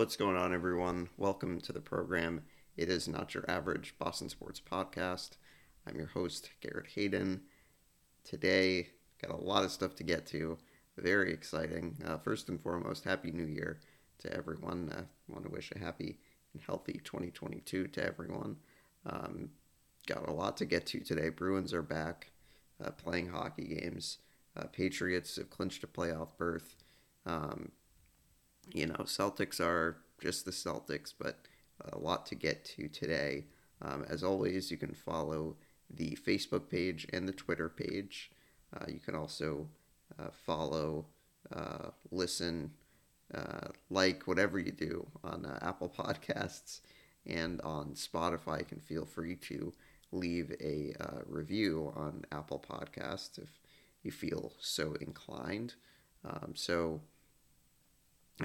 [0.00, 1.10] What's going on, everyone?
[1.18, 2.40] Welcome to the program.
[2.74, 5.32] It is not your average Boston sports podcast.
[5.86, 7.42] I'm your host, Garrett Hayden.
[8.24, 8.88] Today,
[9.20, 10.56] got a lot of stuff to get to.
[10.96, 11.98] Very exciting.
[12.02, 13.78] Uh, first and foremost, Happy New Year
[14.20, 14.90] to everyone.
[14.90, 16.18] I uh, want to wish a happy
[16.54, 18.56] and healthy 2022 to everyone.
[19.04, 19.50] Um,
[20.06, 21.28] got a lot to get to today.
[21.28, 22.30] Bruins are back
[22.82, 24.16] uh, playing hockey games.
[24.56, 26.76] Uh, Patriots have clinched a playoff berth.
[27.26, 27.72] Um,
[28.72, 31.38] you know, Celtics are just the Celtics, but
[31.92, 33.44] a lot to get to today.
[33.82, 35.56] Um, as always, you can follow
[35.88, 38.30] the Facebook page and the Twitter page.
[38.74, 39.66] Uh, you can also
[40.18, 41.06] uh, follow,
[41.54, 42.70] uh, listen,
[43.34, 46.80] uh, like whatever you do on uh, Apple Podcasts
[47.26, 48.60] and on Spotify.
[48.60, 49.72] You can feel free to
[50.12, 53.60] leave a uh, review on Apple Podcasts if
[54.02, 55.74] you feel so inclined.
[56.24, 57.00] Um, so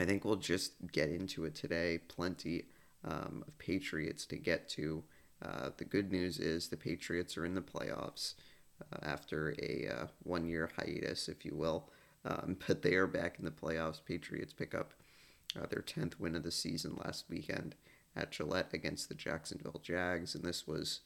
[0.01, 1.99] I think we'll just get into it today.
[2.07, 2.65] Plenty
[3.03, 5.03] um, of Patriots to get to.
[5.41, 8.33] Uh, the good news is the Patriots are in the playoffs
[8.81, 11.89] uh, after a uh, one year hiatus, if you will.
[12.25, 14.03] Um, but they are back in the playoffs.
[14.03, 14.93] Patriots pick up
[15.55, 17.75] uh, their 10th win of the season last weekend
[18.15, 20.35] at Gillette against the Jacksonville Jags.
[20.35, 21.01] And this was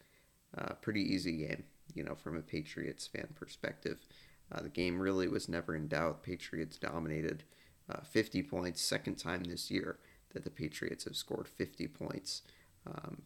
[0.53, 3.99] a pretty easy game, you know, from a Patriots fan perspective.
[4.51, 6.23] Uh, the game really was never in doubt.
[6.23, 7.43] Patriots dominated
[7.89, 9.97] uh, 50 points, second time this year
[10.33, 12.43] that the Patriots have scored 50 points.
[12.85, 13.23] Um,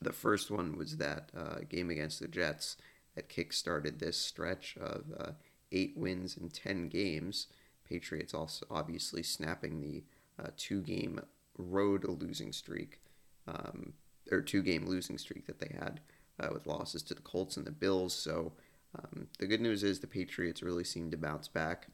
[0.00, 2.76] the first one was that uh, game against the Jets
[3.14, 5.32] that kick-started this stretch of uh,
[5.70, 7.46] eight wins in 10 games.
[7.88, 10.02] Patriots also obviously snapping the
[10.42, 11.20] uh, two-game
[11.58, 13.00] road losing streak,
[13.46, 13.92] um,
[14.30, 16.00] or two-game losing streak that they had
[16.40, 18.14] uh, with losses to the Colts and the Bills.
[18.14, 18.52] So
[18.98, 21.88] um, the good news is the Patriots really seem to bounce back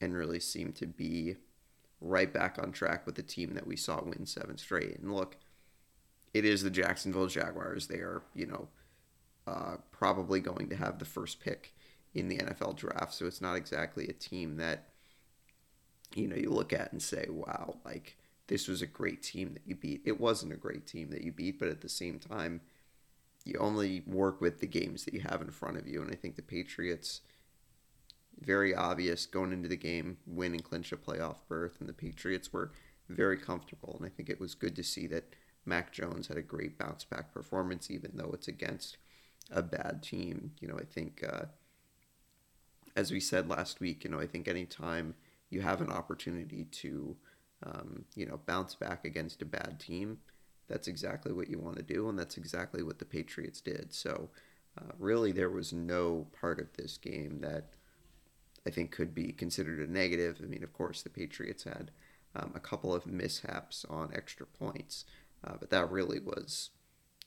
[0.00, 1.36] and really seem to be
[2.00, 4.98] right back on track with the team that we saw win seven straight.
[4.98, 5.36] And look,
[6.32, 7.86] it is the Jacksonville Jaguars.
[7.86, 8.68] They are, you know,
[9.46, 11.74] uh, probably going to have the first pick
[12.14, 13.14] in the NFL draft.
[13.14, 14.88] So it's not exactly a team that,
[16.14, 18.16] you know, you look at and say, wow, like
[18.46, 20.02] this was a great team that you beat.
[20.04, 22.60] It wasn't a great team that you beat, but at the same time,
[23.44, 26.02] you only work with the games that you have in front of you.
[26.02, 27.22] And I think the Patriots
[28.40, 32.52] very obvious going into the game, win and clinch a playoff berth, and the Patriots
[32.52, 32.72] were
[33.08, 33.96] very comfortable.
[33.98, 35.34] And I think it was good to see that
[35.64, 38.96] Mac Jones had a great bounce back performance, even though it's against
[39.50, 40.52] a bad team.
[40.60, 41.46] You know, I think, uh,
[42.96, 45.14] as we said last week, you know, I think anytime
[45.50, 47.16] you have an opportunity to,
[47.64, 50.18] um, you know, bounce back against a bad team,
[50.68, 53.92] that's exactly what you want to do, and that's exactly what the Patriots did.
[53.92, 54.28] So,
[54.78, 57.70] uh, really, there was no part of this game that
[58.68, 60.40] I think could be considered a negative.
[60.42, 61.90] I mean, of course, the Patriots had
[62.36, 65.06] um, a couple of mishaps on extra points,
[65.42, 66.68] uh, but that really was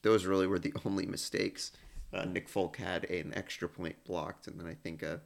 [0.03, 1.72] those really were the only mistakes.
[2.13, 5.22] Uh, Nick Folk had an extra point blocked, and then I think a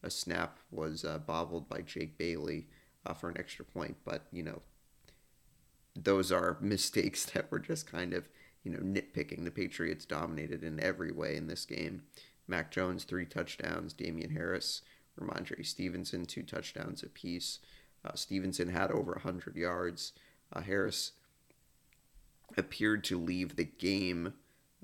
[0.00, 2.68] a snap was uh, bobbled by Jake Bailey
[3.04, 3.96] uh, for an extra point.
[4.04, 4.62] But you know,
[5.96, 8.28] those are mistakes that were just kind of
[8.62, 9.42] you know nitpicking.
[9.42, 12.02] The Patriots dominated in every way in this game.
[12.46, 14.82] Mac Jones three touchdowns, Damien Harris
[15.18, 17.58] Rhamondre Stevenson, two touchdowns apiece.
[18.04, 20.12] Uh, Stevenson had over 100 yards.
[20.52, 21.12] Uh, Harris
[22.56, 24.34] appeared to leave the game.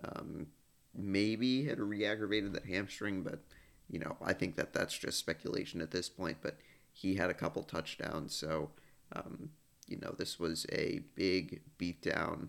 [0.02, 0.48] Um,
[0.94, 3.40] maybe had re-aggravated that hamstring, but
[3.88, 6.38] you know I think that that's just speculation at this point.
[6.42, 6.58] But
[6.92, 8.70] he had a couple touchdowns, so
[9.12, 9.50] um,
[9.86, 12.48] you know this was a big beatdown,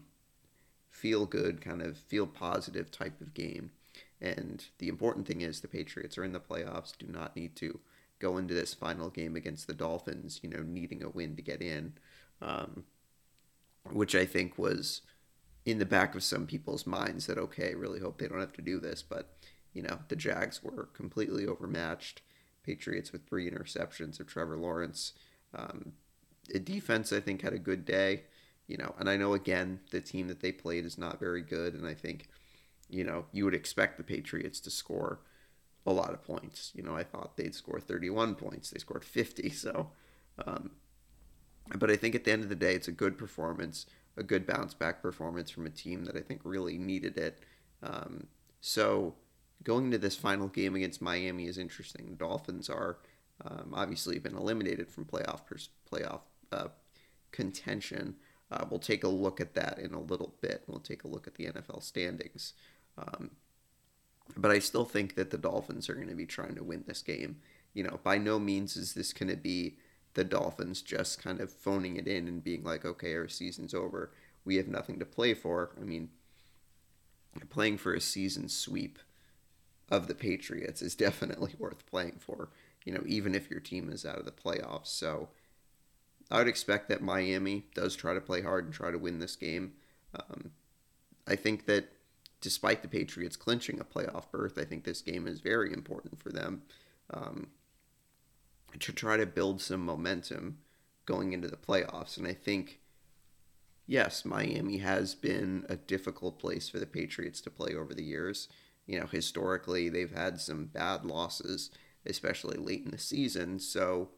[0.89, 3.71] feel good kind of feel positive type of game.
[4.21, 7.79] And the important thing is the Patriots are in the playoffs, do not need to
[8.19, 11.62] go into this final game against the Dolphins, you know, needing a win to get
[11.62, 11.94] in,
[12.41, 12.85] um,
[13.91, 15.01] which I think was
[15.65, 18.62] in the back of some people's minds that, okay, really hope they don't have to
[18.62, 19.03] do this.
[19.03, 19.35] But,
[19.73, 22.21] you know, the Jags were completely overmatched.
[22.63, 25.13] Patriots with three interceptions of Trevor Lawrence.
[25.53, 25.94] Um,
[26.50, 28.23] the defense, I think, had a good day,
[28.67, 31.73] you know, and I know, again, the team that they played is not very good.
[31.73, 32.27] And I think
[32.90, 35.20] you know, you would expect the Patriots to score
[35.86, 36.72] a lot of points.
[36.76, 38.70] You know, I thought they'd score 31 points.
[38.70, 39.50] They scored 50.
[39.56, 39.90] So,
[40.46, 40.72] um,
[41.78, 43.86] but I think at the end of the day, it's a good performance,
[44.18, 47.40] a good bounce back performance from a team that I think really needed it.
[47.82, 48.28] Um,
[48.62, 49.16] so,
[49.64, 52.10] going into this final game against Miami is interesting.
[52.10, 52.98] The Dolphins are
[53.44, 56.22] um, obviously been eliminated from playoff pers- playoff
[56.52, 56.68] uh,
[57.32, 58.16] contention.
[58.52, 60.64] Uh, we'll take a look at that in a little bit.
[60.68, 62.54] We'll take a look at the NFL standings.
[62.97, 63.31] Um,
[64.38, 67.01] but I still think that the Dolphins are going to be trying to win this
[67.01, 67.38] game.
[67.74, 69.77] You know, by no means is this going to be
[70.13, 74.12] the Dolphins just kind of phoning it in and being like, okay, our season's over.
[74.45, 75.71] We have nothing to play for.
[75.80, 76.09] I mean,
[77.50, 78.98] playing for a season sweep
[79.89, 82.50] of the Patriots is definitely worth playing for,
[82.86, 84.88] you know, even if your team is out of the playoffs.
[84.88, 85.30] So
[86.31, 89.36] I would expect that Miami does try to play hard and try to win this
[89.36, 89.74] game.
[90.18, 90.51] Um,
[91.27, 91.91] I think that
[92.45, 96.30] despite the Patriots clinching a playoff berth, I think this game is very important for
[96.30, 96.62] them
[97.12, 97.47] um,
[98.80, 100.59] to try to build some momentum
[101.07, 102.18] going into the playoffs.
[102.18, 102.81] And I think,
[103.88, 108.48] yes, Miami has been a difficult place for the Patriots to play over the years.
[108.86, 111.71] You know, historically, they've had some bad losses,
[112.06, 113.57] especially late in the season.
[113.57, 114.09] So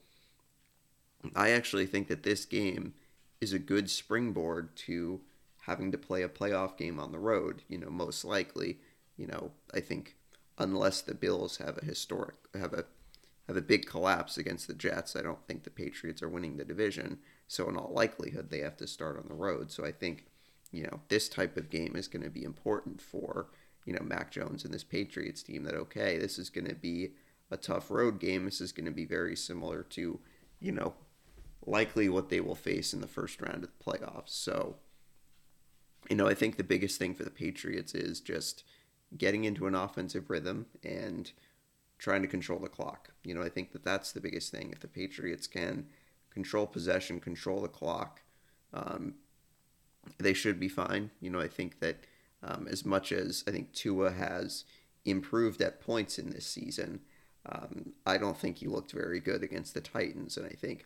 [1.34, 2.94] I actually think that this game
[3.40, 5.22] is a good springboard to
[5.68, 8.80] having to play a playoff game on the road, you know, most likely,
[9.18, 10.16] you know, I think
[10.58, 12.86] unless the Bills have a historic have a
[13.48, 16.66] have a big collapse against the Jets, I don't think the Patriots are winning the
[16.66, 17.20] division.
[17.48, 19.72] So in all likelihood, they have to start on the road.
[19.72, 20.26] So I think,
[20.72, 23.48] you know, this type of game is going to be important for,
[23.86, 27.12] you know, Mac Jones and this Patriots team that okay, this is going to be
[27.52, 28.46] a tough road game.
[28.46, 30.20] This is going to be very similar to,
[30.60, 30.94] you know,
[31.66, 34.30] likely what they will face in the first round of the playoffs.
[34.30, 34.78] So
[36.10, 38.64] you know, I think the biggest thing for the Patriots is just
[39.18, 41.32] getting into an offensive rhythm and
[41.98, 43.10] trying to control the clock.
[43.24, 44.72] You know, I think that that's the biggest thing.
[44.72, 45.88] If the Patriots can
[46.30, 48.22] control possession, control the clock,
[48.74, 49.16] um,
[50.18, 51.12] they should be fine.
[51.20, 51.98] You know, I think that
[52.44, 54.64] um, as much as I think Tua has
[55.06, 57.02] improved at points in this season,
[57.46, 60.38] um, I don't think he looked very good against the Titans.
[60.38, 60.86] And I think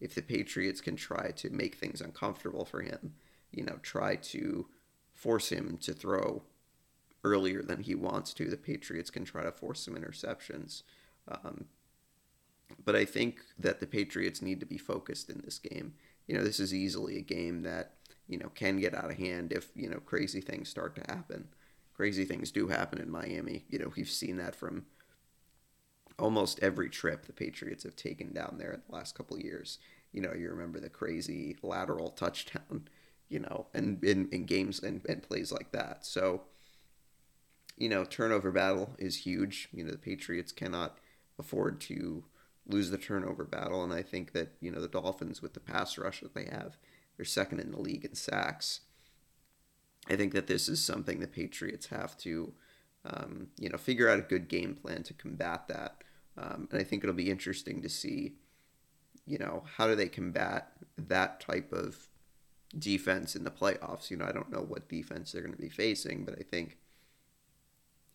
[0.00, 3.14] if the Patriots can try to make things uncomfortable for him,
[3.52, 4.66] you know, try to
[5.14, 6.42] force him to throw
[7.24, 8.48] earlier than he wants to.
[8.48, 10.82] The Patriots can try to force some interceptions.
[11.28, 11.66] Um,
[12.84, 15.94] but I think that the Patriots need to be focused in this game.
[16.26, 17.92] You know, this is easily a game that,
[18.26, 21.48] you know, can get out of hand if, you know, crazy things start to happen.
[21.94, 23.64] Crazy things do happen in Miami.
[23.68, 24.86] You know, we've seen that from
[26.18, 29.78] almost every trip the Patriots have taken down there in the last couple years.
[30.12, 32.88] You know, you remember the crazy lateral touchdown
[33.32, 36.04] you know, and in, in games and, and plays like that.
[36.04, 36.42] So,
[37.78, 39.70] you know, turnover battle is huge.
[39.72, 40.98] You know, the Patriots cannot
[41.38, 42.24] afford to
[42.66, 43.82] lose the turnover battle.
[43.82, 46.76] And I think that, you know, the Dolphins, with the pass rush that they have,
[47.16, 48.80] they're second in the league in sacks.
[50.10, 52.52] I think that this is something the Patriots have to,
[53.06, 56.04] um, you know, figure out a good game plan to combat that.
[56.36, 58.34] Um, and I think it'll be interesting to see,
[59.26, 62.08] you know, how do they combat that type of
[62.78, 64.10] defense in the playoffs.
[64.10, 66.78] You know, I don't know what defense they're going to be facing, but I think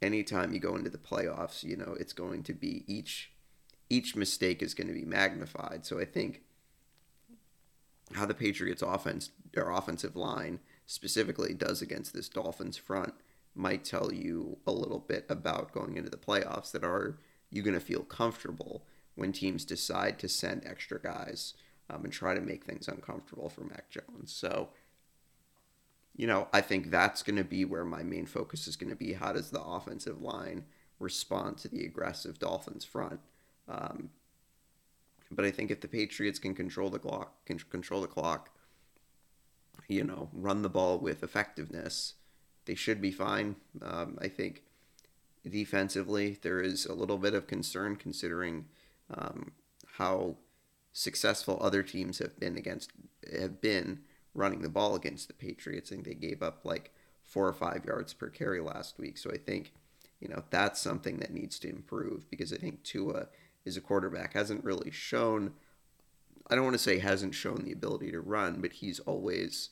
[0.02, 3.32] anytime you go into the playoffs, you know, it's going to be each
[3.90, 5.86] each mistake is going to be magnified.
[5.86, 6.42] So I think
[8.14, 13.14] how the Patriots offense or offensive line specifically does against this Dolphins front
[13.56, 17.18] might tell you a little bit about going into the playoffs that are
[17.50, 18.86] you going to feel comfortable
[19.16, 21.54] when teams decide to send extra guys
[21.90, 24.32] um, and try to make things uncomfortable for Mac Jones.
[24.32, 24.70] So,
[26.16, 28.96] you know, I think that's going to be where my main focus is going to
[28.96, 29.14] be.
[29.14, 30.66] How does the offensive line
[31.00, 33.20] respond to the aggressive Dolphins front?
[33.70, 34.10] Um,
[35.30, 38.50] but I think if the Patriots can control the clock, can control the clock,
[39.88, 42.14] you know, run the ball with effectiveness,
[42.66, 43.56] they should be fine.
[43.82, 44.64] Um, I think
[45.48, 48.66] defensively there is a little bit of concern considering
[49.14, 49.52] um,
[49.98, 50.36] how
[50.98, 52.92] successful other teams have been against
[53.40, 54.00] have been
[54.34, 55.92] running the ball against the Patriots.
[55.92, 56.92] I think they gave up like
[57.24, 59.20] four or five yards per carry last week.
[59.20, 59.74] So I think,
[60.20, 63.28] you know, that's something that needs to improve because I think Tua
[63.64, 65.54] is a quarterback hasn't really shown
[66.50, 69.70] I don't want to say hasn't shown the ability to run, but he's always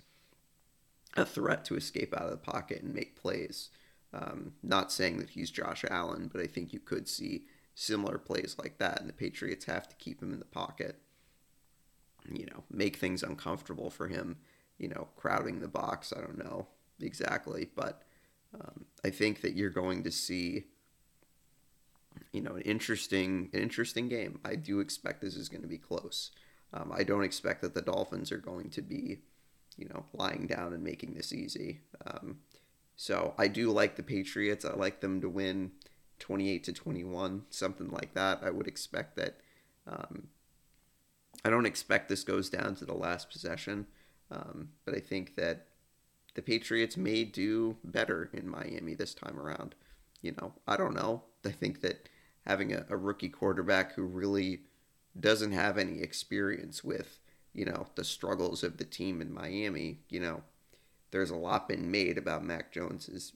[1.18, 3.70] a threat to escape out of the pocket and make plays.
[4.14, 8.58] Um, not saying that he's Josh Allen, but I think you could see similar plays
[8.60, 11.00] like that, and the Patriots have to keep him in the pocket
[12.32, 14.38] you know, make things uncomfortable for him,
[14.78, 16.14] you know, crowding the box.
[16.16, 16.68] I don't know
[17.00, 18.02] exactly, but
[18.54, 20.66] um, I think that you're going to see,
[22.32, 24.40] you know, an interesting, an interesting game.
[24.46, 26.32] I do expect this is going to be close.
[26.74, 29.20] Um, I don't expect that the Dolphins are going to be,
[29.78, 31.82] you know, lying down and making this easy.
[32.06, 32.40] Um,
[32.96, 34.66] so I do like the Patriots.
[34.66, 35.72] I like them to win
[36.20, 38.40] 28 to 21, something like that.
[38.44, 39.38] I would expect that
[39.88, 40.28] um,
[41.46, 43.86] I don't expect this goes down to the last possession,
[44.32, 45.68] um, but I think that
[46.34, 49.76] the Patriots may do better in Miami this time around.
[50.24, 51.22] You know, I don't know.
[51.46, 52.10] I think that
[52.48, 54.62] having a, a rookie quarterback who really
[55.20, 57.20] doesn't have any experience with,
[57.54, 60.42] you know, the struggles of the team in Miami, you know,
[61.12, 63.34] there's a lot been made about Mac Jones's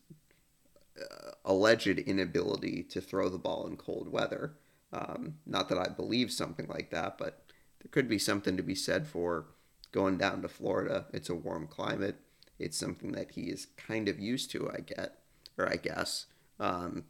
[1.00, 4.54] uh, alleged inability to throw the ball in cold weather.
[4.92, 7.44] Um, not that I believe something like that, but
[7.80, 9.48] there could be something to be said for
[9.92, 11.06] going down to Florida.
[11.14, 12.18] It's a warm climate.
[12.58, 15.20] It's something that he is kind of used to, I get,
[15.58, 16.26] or I guess.
[16.60, 17.06] Um,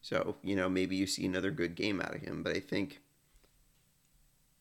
[0.00, 3.00] so, you know, maybe you see another good game out of him, but I think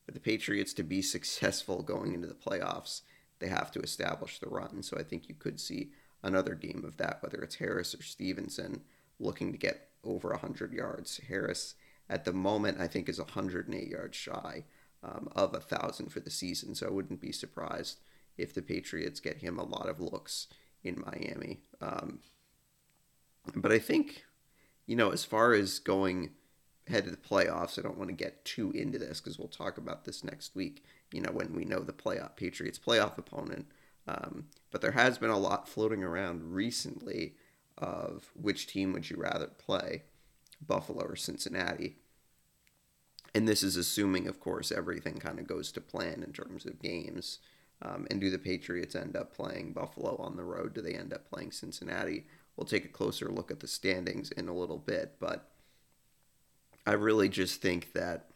[0.06, 3.02] for the Patriots to be successful going into the playoffs,
[3.40, 4.82] they have to establish the run.
[4.82, 5.92] So I think you could see
[6.24, 8.82] another game of that, whether it's Harris or Stevenson
[9.20, 11.22] looking to get over 100 yards.
[11.28, 11.76] Harris,
[12.10, 14.64] at the moment, I think is 108 yards shy
[15.04, 16.76] um, of a 1,000 for the season.
[16.76, 18.00] So I wouldn't be surprised
[18.38, 20.48] if the Patriots get him a lot of looks
[20.84, 21.62] in Miami.
[21.82, 22.20] Um,
[23.56, 24.26] but I think,
[24.86, 26.32] you know, as far as going
[26.88, 29.78] head to the playoffs, I don't want to get too into this because we'll talk
[29.78, 33.68] about this next week, you know, when we know the playoff Patriots playoff opponent.
[34.08, 37.36] Um, but there has been a lot floating around recently
[37.78, 40.04] of which team would you rather play,
[40.66, 41.98] Buffalo or Cincinnati.
[43.34, 46.82] And this is assuming, of course, everything kind of goes to plan in terms of
[46.82, 47.40] games.
[47.82, 50.74] Um, and do the Patriots end up playing Buffalo on the road?
[50.74, 52.26] Do they end up playing Cincinnati?
[52.56, 55.18] We'll take a closer look at the standings in a little bit.
[55.20, 55.48] But
[56.88, 58.30] I really just think that,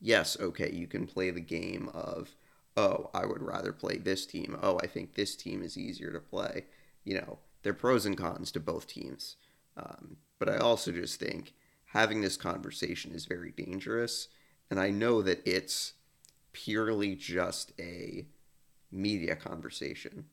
[0.00, 2.36] yes, okay, you can play the game of,
[2.76, 4.56] oh, I would rather play this team.
[4.62, 6.66] Oh, I think this team is easier to play.
[7.02, 9.36] You know, there are pros and cons to both teams.
[9.76, 11.54] Um, but I also just think
[11.86, 14.28] having this conversation is very dangerous.
[14.70, 15.94] And I know that it's
[16.52, 18.26] purely just a
[18.90, 20.26] media conversation.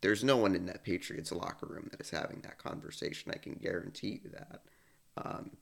[0.00, 3.32] There's no one in that Patriots locker room that is having that conversation.
[3.32, 4.62] I can guarantee you that.
[5.16, 5.52] Um,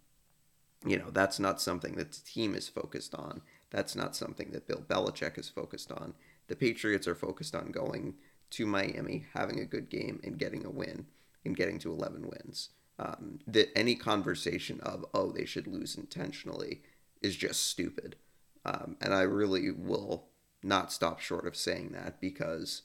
[0.84, 3.42] you know, that's not something that the team is focused on.
[3.70, 6.14] That's not something that Bill Belichick is focused on.
[6.48, 8.14] The Patriots are focused on going
[8.50, 11.06] to Miami, having a good game, and getting a win,
[11.44, 12.70] and getting to 11 wins.
[12.98, 16.82] Um, that any conversation of, oh, they should lose intentionally
[17.20, 18.16] is just stupid.
[18.64, 20.26] Um, and I really will
[20.62, 22.82] not stop short of saying that because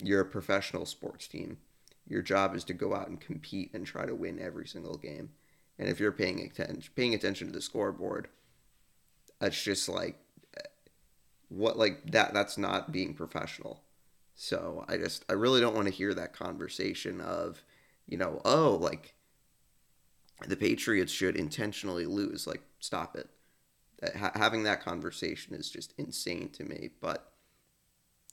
[0.00, 1.58] you're a professional sports team.
[2.06, 5.30] Your job is to go out and compete and try to win every single game.
[5.78, 8.28] And if you're paying attention paying attention to the scoreboard,
[9.40, 10.16] that's just like
[11.48, 13.82] what like that that's not being professional.
[14.34, 17.62] So I just I really don't want to hear that conversation of,
[18.06, 19.14] you know, oh, like
[20.46, 22.46] the Patriots should intentionally lose.
[22.46, 23.28] Like stop it
[24.14, 26.90] having that conversation is just insane to me.
[27.00, 27.32] But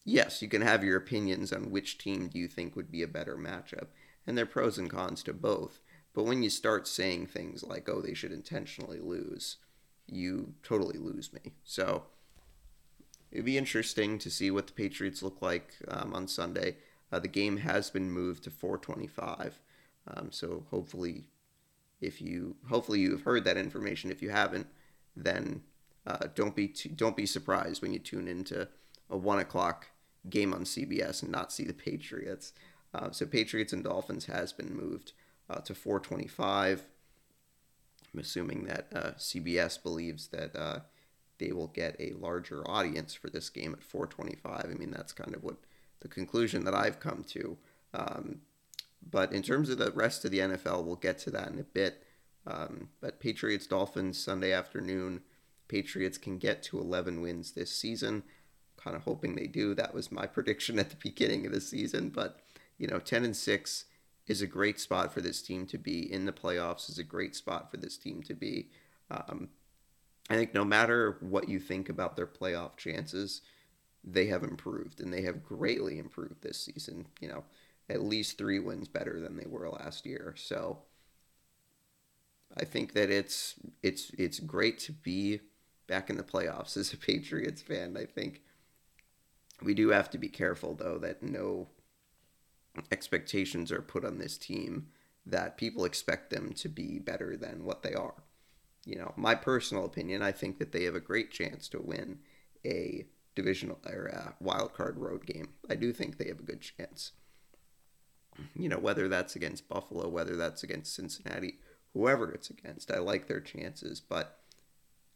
[0.03, 3.07] yes, you can have your opinions on which team do you think would be a
[3.07, 3.87] better matchup,
[4.25, 5.79] and there are pros and cons to both.
[6.13, 9.57] But when you start saying things like, "Oh, they should intentionally lose,"
[10.07, 11.53] you totally lose me.
[11.63, 12.05] So
[13.31, 16.77] it'd be interesting to see what the Patriots look like um, on Sunday.
[17.11, 19.59] Uh, the game has been moved to 425,
[20.07, 21.29] um, so hopefully,
[22.05, 24.11] if you hopefully you've heard that information.
[24.11, 24.67] If you haven't,
[25.15, 25.61] then
[26.05, 28.67] uh, don't be too, don't be surprised when you tune into
[29.09, 29.87] a one o'clock
[30.29, 32.53] game on CBS and not see the Patriots.
[32.93, 35.13] Uh, so Patriots and Dolphins has been moved
[35.49, 36.83] uh, to 425.
[38.13, 40.79] I'm assuming that uh, CBS believes that uh,
[41.37, 44.65] they will get a larger audience for this game at 425.
[44.69, 45.57] I mean, that's kind of what
[45.99, 47.57] the conclusion that I've come to.
[47.93, 48.41] Um,
[49.09, 51.63] but in terms of the rest of the NFL, we'll get to that in a
[51.63, 52.03] bit.
[52.47, 55.21] Um, but Patriots Dolphins Sunday afternoon.
[55.67, 58.23] Patriots can get to 11 wins this season.
[58.77, 59.73] Kind of hoping they do.
[59.73, 62.09] That was my prediction at the beginning of the season.
[62.09, 62.39] But,
[62.77, 63.85] you know, 10 and 6
[64.27, 67.35] is a great spot for this team to be in the playoffs, is a great
[67.35, 68.69] spot for this team to be.
[69.11, 69.49] Um,
[70.29, 73.41] I think no matter what you think about their playoff chances,
[74.03, 77.07] they have improved and they have greatly improved this season.
[77.19, 77.43] You know,
[77.89, 80.33] at least three wins better than they were last year.
[80.37, 80.79] So,
[82.57, 85.41] I think that it's it's it's great to be
[85.87, 87.97] back in the playoffs as a Patriots fan.
[87.97, 88.41] I think
[89.61, 91.69] we do have to be careful though that no
[92.91, 94.87] expectations are put on this team
[95.25, 98.23] that people expect them to be better than what they are.
[98.85, 102.19] You know, my personal opinion, I think that they have a great chance to win
[102.63, 105.49] a divisional or a wild card road game.
[105.69, 107.13] I do think they have a good chance.
[108.55, 111.59] You know, whether that's against Buffalo, whether that's against Cincinnati,
[111.93, 112.91] whoever it's against.
[112.91, 114.39] I like their chances, but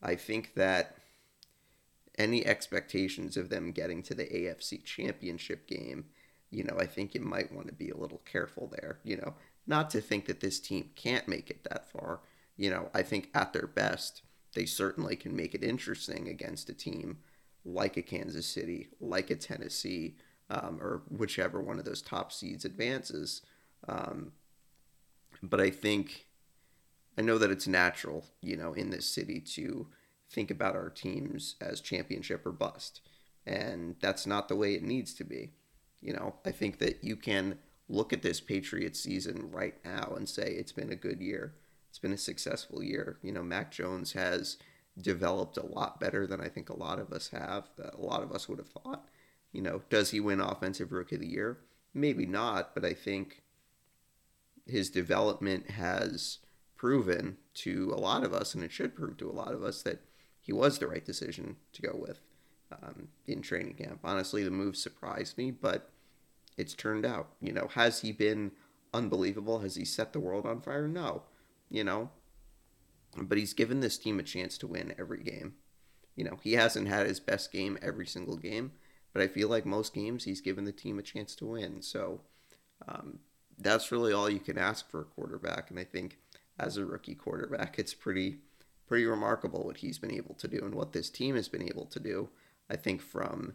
[0.02, 0.96] I think that
[2.18, 6.06] any expectations of them getting to the AFC championship game,
[6.52, 9.36] you know, I think you might want to be a little careful there, you know,
[9.68, 12.22] not to think that this team can't make it that far.
[12.58, 14.24] You know, I think at their best,
[14.54, 17.20] they certainly can make it interesting against a team
[17.64, 20.16] like a Kansas City, like a Tennessee,
[20.50, 23.42] um, or whichever one of those top seeds advances.
[23.88, 24.34] Um,
[25.42, 26.28] but I think
[27.18, 29.88] I know that it's natural, you know, in this city to
[30.30, 33.02] think about our teams as championship or bust.
[33.46, 35.52] And that's not the way it needs to be.
[36.02, 37.58] You know, I think that you can
[37.90, 41.56] look at this Patriots season right now and say it's been a good year.
[41.90, 43.18] It's been a successful year.
[43.24, 44.58] You know, Mac Jones has
[45.02, 48.22] developed a lot better than I think a lot of us have, that a lot
[48.22, 49.08] of us would have thought.
[49.52, 51.60] You know, does he win Offensive Rookie of the Year?
[51.94, 53.44] Maybe not, but I think
[54.68, 56.40] his development has
[56.78, 59.82] proven to a lot of us, and it should prove to a lot of us,
[59.84, 60.02] that
[60.40, 62.22] he was the right decision to go with
[62.72, 64.00] um, in training camp.
[64.04, 65.90] Honestly, the move surprised me, but
[66.58, 67.30] it's turned out.
[67.42, 68.52] You know, has he been
[68.94, 69.60] unbelievable?
[69.60, 70.88] Has he set the world on fire?
[70.88, 71.24] No.
[71.70, 72.10] You know,
[73.16, 75.54] but he's given this team a chance to win every game.
[76.16, 78.72] You know, he hasn't had his best game every single game,
[79.14, 81.82] but I feel like most games he's given the team a chance to win.
[81.82, 82.22] So
[82.88, 83.20] um,
[83.58, 85.70] that's really all you can ask for a quarterback.
[85.70, 86.18] And I think
[86.58, 88.38] as a rookie quarterback, it's pretty
[88.88, 91.86] pretty remarkable what he's been able to do and what this team has been able
[91.86, 92.30] to do.
[92.72, 93.54] I think from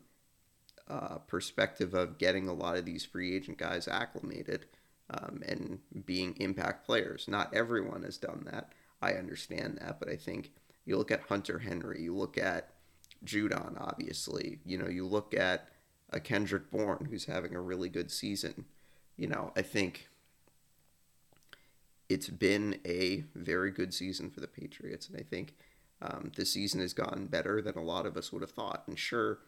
[0.88, 4.66] uh, perspective of getting a lot of these free agent guys acclimated
[5.10, 7.26] um, and being impact players.
[7.26, 8.72] Not everyone has done that.
[9.02, 10.52] I understand that, but I think
[10.84, 12.73] you look at Hunter Henry, you look at
[13.24, 15.68] Judon, obviously, you know, you look at
[16.10, 18.66] a Kendrick Bourne who's having a really good season.
[19.16, 20.08] You know, I think
[22.08, 25.54] it's been a very good season for the Patriots, and I think
[26.02, 28.84] um, season has gotten better than a lot of us would have thought.
[28.86, 29.38] And sure,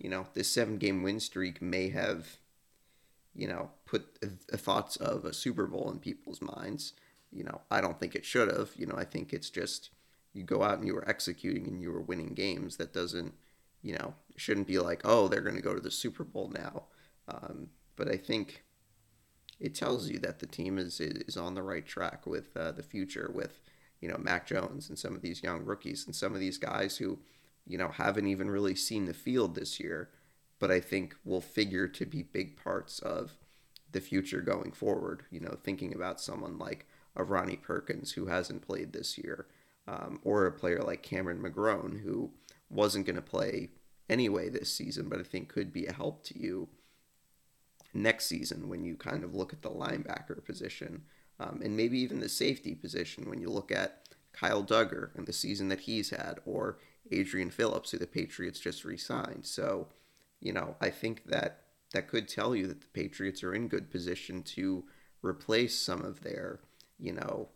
[0.00, 2.38] you know, this seven game win streak may have,
[3.34, 6.94] you know, put the thoughts of a Super Bowl in people's minds.
[7.30, 8.70] You know, I don't think it should have.
[8.76, 9.90] You know, I think it's just
[10.32, 12.76] you go out and you were executing and you were winning games.
[12.76, 13.34] That doesn't,
[13.82, 16.84] you know, shouldn't be like, oh, they're going to go to the Super Bowl now.
[17.28, 18.64] Um, but I think
[19.60, 22.82] it tells you that the team is is on the right track with uh, the
[22.82, 23.60] future with
[24.00, 26.96] you know Mac Jones and some of these young rookies and some of these guys
[26.96, 27.18] who
[27.66, 30.10] you know haven't even really seen the field this year,
[30.58, 33.32] but I think will figure to be big parts of
[33.92, 35.22] the future going forward.
[35.30, 39.46] You know, thinking about someone like a Ronnie Perkins who hasn't played this year,
[39.86, 42.30] um, or a player like Cameron McGrone who
[42.70, 43.70] wasn't going to play
[44.08, 46.68] anyway this season, but I think could be a help to you
[47.94, 51.02] next season when you kind of look at the linebacker position
[51.42, 55.32] um, and maybe even the safety position when you look at Kyle Dugger and the
[55.32, 56.78] season that he's had, or
[57.10, 59.44] Adrian Phillips, who the Patriots just re signed.
[59.44, 59.88] So,
[60.40, 63.90] you know, I think that that could tell you that the Patriots are in good
[63.90, 64.84] position to
[65.22, 66.60] replace some of their,
[66.98, 67.48] you know,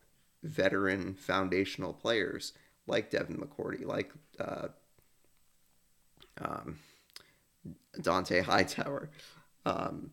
[0.43, 2.53] veteran foundational players
[2.87, 4.69] like Devin McCourty, like uh,
[6.41, 6.79] um,
[7.99, 9.11] Dont'a Hightower.
[9.65, 10.11] Um,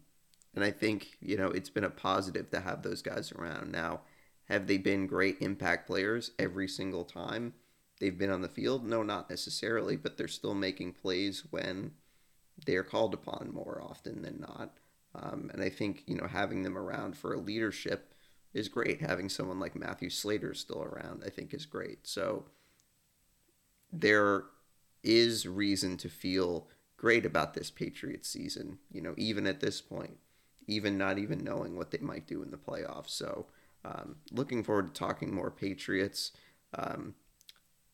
[0.55, 3.71] and I think, you know, it's been a positive to have those guys around.
[3.71, 4.01] Now,
[4.45, 7.53] have they been great impact players every single time
[7.99, 8.85] they've been on the field?
[8.85, 11.91] No, not necessarily, but they're still making plays when
[12.65, 14.77] they're called upon more often than not.
[15.15, 18.13] Um, and I think, you know, having them around for a leadership
[18.53, 19.01] is great.
[19.01, 22.07] Having someone like Matthew Slater still around, I think, is great.
[22.07, 22.45] So
[23.91, 24.45] there
[25.03, 30.17] is reason to feel great about this Patriots season, you know, even at this point
[30.67, 33.09] even not even knowing what they might do in the playoffs.
[33.09, 33.47] So,
[33.85, 36.31] um, looking forward to talking more Patriots.
[36.73, 37.15] Um,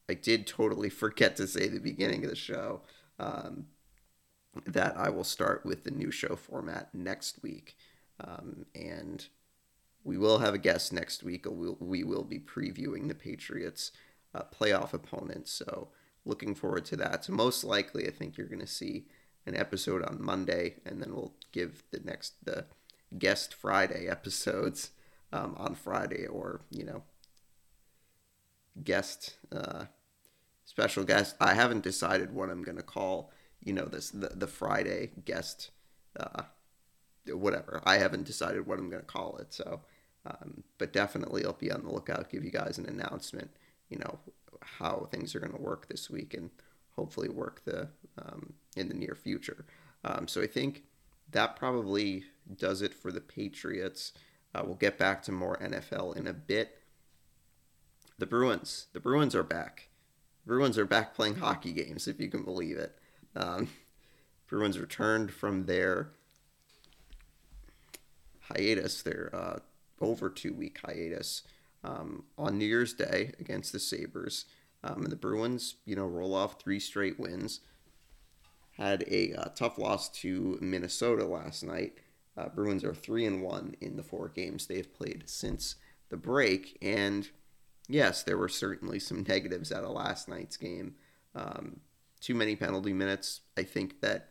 [0.08, 2.82] I did totally forget to say the beginning of the show
[3.20, 3.68] um,
[4.66, 7.76] that I will start with the new show format next week.
[8.24, 9.28] Um, and
[10.04, 11.46] we will have a guest next week.
[11.48, 13.92] We'll, we will be previewing the Patriots'
[14.34, 15.52] uh, playoff opponents.
[15.52, 15.90] So,
[16.26, 17.26] looking forward to that.
[17.26, 19.06] So, most likely, I think you're going to see
[19.46, 22.66] an episode on Monday, and then we'll give the next the
[23.18, 24.92] guest Friday episodes
[25.34, 27.04] um, on Friday, or you know,
[28.84, 29.86] guest uh,
[30.66, 31.36] special guest.
[31.42, 33.32] I haven't decided what I'm gonna call
[33.64, 35.72] you know this the the Friday guest.
[36.20, 36.44] Uh,
[37.28, 37.82] whatever.
[37.86, 39.54] I haven't decided what I'm gonna call it.
[39.54, 39.82] So,
[40.26, 42.30] um, but definitely I'll be on the lookout.
[42.30, 43.52] Give you guys an announcement.
[43.90, 44.20] You know
[44.62, 46.50] how things are gonna work this week and
[46.96, 49.66] hopefully work the um, in the near future.
[50.04, 50.84] Um, so I think
[51.32, 52.26] that probably
[52.58, 54.14] does it for the Patriots.
[54.54, 56.80] Uh, we'll get back to more NFL in a bit.
[58.18, 59.90] The Bruins, the Bruins are back.
[60.46, 62.98] Bruins are back playing hockey games, if you can believe it.
[63.36, 63.70] Um,
[64.48, 66.12] Bruins returned from their
[68.56, 69.60] hiatus, their uh,
[70.02, 71.44] over two week hiatus,
[71.84, 74.46] um, on New Year's Day against the Sabres.
[74.84, 77.60] Um, and the Bruins, you know, roll off three straight wins.
[78.78, 81.98] Had a uh, tough loss to Minnesota last night.
[82.38, 85.76] Uh, Bruins are three and one in the four games they've played since
[86.08, 87.30] the break, and
[87.90, 90.96] yes, there were certainly some negatives out of last night's game.
[91.36, 91.82] Um,
[92.22, 93.42] too many penalty minutes.
[93.58, 94.30] I think that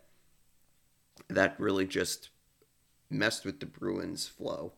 [1.28, 2.30] that really just
[3.10, 4.72] messed with the Bruins' flow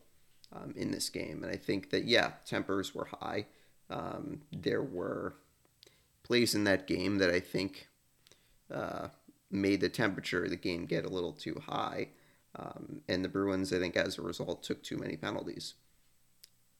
[0.51, 1.43] um, in this game.
[1.43, 3.45] And I think that, yeah, tempers were high.
[3.89, 5.35] Um, there were
[6.23, 7.89] plays in that game that I think
[8.73, 9.09] uh,
[9.49, 12.07] made the temperature of the game get a little too high.
[12.55, 15.75] Um, and the Bruins, I think, as a result, took too many penalties.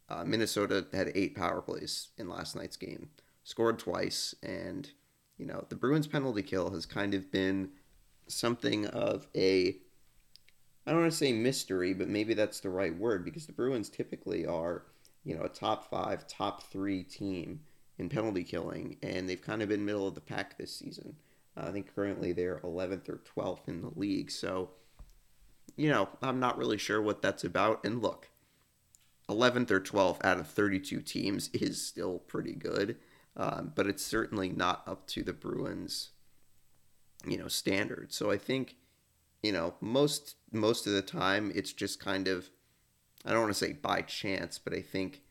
[0.09, 3.09] Uh, Minnesota had eight power plays in last night's game,
[3.45, 4.89] scored twice, and
[5.37, 7.69] you know the Bruins penalty kill has kind of been
[8.27, 9.77] something of a
[10.91, 13.87] I don't want to say mystery, but maybe that's the right word because the Bruins
[13.87, 14.83] typically are,
[15.23, 17.61] you know, a top five, top three team
[17.97, 21.15] in penalty killing, and they've kind of been middle of the pack this season.
[21.55, 24.29] Uh, I think currently they're 11th or 12th in the league.
[24.29, 24.71] So,
[25.77, 27.85] you know, I'm not really sure what that's about.
[27.85, 28.27] And look,
[29.29, 32.97] 11th or 12th out of 32 teams is still pretty good,
[33.37, 36.09] um, but it's certainly not up to the Bruins,
[37.25, 38.11] you know, standard.
[38.11, 38.75] So I think
[39.43, 42.49] you know, most most of the time it's just kind of
[43.25, 45.21] I don't want to say by chance, but I think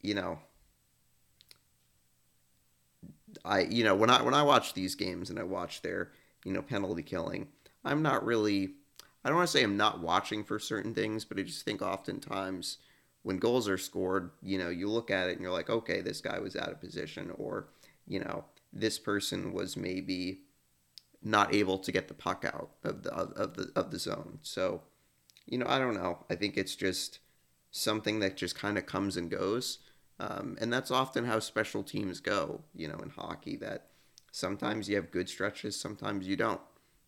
[0.00, 0.38] you know
[3.44, 6.12] I you know when I when I watch these games and I watch their
[6.44, 7.48] you know penalty killing,
[7.84, 8.74] I'm not really
[9.24, 11.82] I don't want to say I'm not watching for certain things, but I just think
[11.82, 12.78] oftentimes
[13.22, 16.20] when goals are scored, you know, you look at it and you're like, okay, this
[16.20, 17.68] guy was out of position, or
[18.06, 20.40] you know, this person was maybe
[21.22, 24.38] not able to get the puck out of the of the of the zone.
[24.42, 24.82] So,
[25.46, 26.24] you know, I don't know.
[26.30, 27.18] I think it's just
[27.70, 29.78] something that just kind of comes and goes,
[30.20, 32.62] um, and that's often how special teams go.
[32.74, 33.88] You know, in hockey, that
[34.30, 36.60] sometimes you have good stretches, sometimes you don't,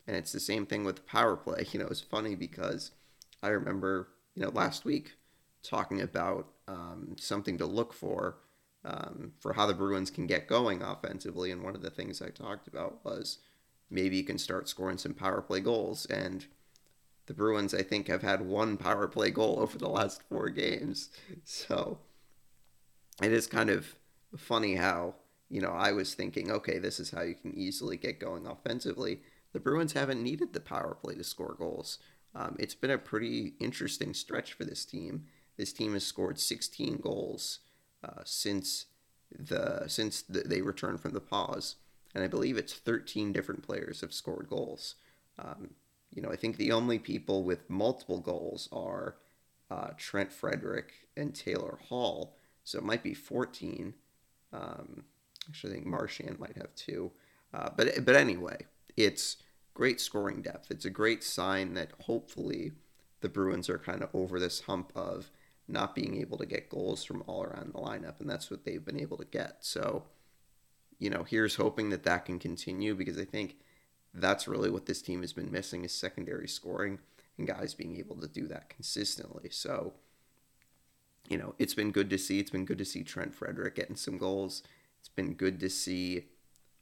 [0.07, 1.67] and it's the same thing with power play.
[1.73, 2.91] You know, it's funny because
[3.43, 5.15] I remember you know last week
[5.63, 8.39] talking about um, something to look for.
[8.83, 12.31] Um, for how the Bruins can get going offensively, and one of the things I
[12.31, 13.37] talked about was
[13.91, 16.07] maybe you can start scoring some power play goals.
[16.07, 16.47] And
[17.27, 21.11] the Bruins, I think, have had one power play goal over the last four games.
[21.45, 21.99] So
[23.23, 23.97] it is kind of
[24.37, 25.15] funny how,
[25.49, 29.21] you know, I was thinking, okay, this is how you can easily get going offensively.
[29.53, 31.99] The Bruins haven't needed the power play to score goals.
[32.35, 35.25] Um, it's been a pretty interesting stretch for this team.
[35.57, 37.59] This team has scored 16 goals
[38.05, 38.87] uh, since
[39.37, 41.77] the since the, they returned from the pause
[42.15, 44.97] and I believe it's 13 different players have scored goals.
[45.39, 45.71] Um,
[46.13, 49.17] you know, I think the only people with multiple goals are
[49.71, 52.37] uh, Trent Frederic and Taylor Hall.
[52.65, 53.95] So it might be 14.
[54.53, 55.05] Um,
[55.49, 57.13] actually, I think Marchand might have two.
[57.55, 59.37] Uh, but but anyway, it's
[59.75, 60.71] great scoring depth.
[60.71, 62.73] It's a great sign that hopefully
[63.21, 65.31] the Bruins are kind of over this hump of
[65.69, 68.85] not being able to get goals from all around the lineup, and that's what they've
[68.85, 69.59] been able to get.
[69.61, 70.05] So
[71.01, 73.57] you know, here's hoping that that can continue because I think
[74.15, 76.99] that's really what this team has been missing is secondary scoring
[77.39, 79.49] and guys being able to do that consistently.
[79.51, 79.95] So,
[81.27, 82.39] you know, it's been good to see.
[82.39, 84.63] It's been good to see Trent Frederic getting some goals.
[84.99, 86.27] It's been good to see,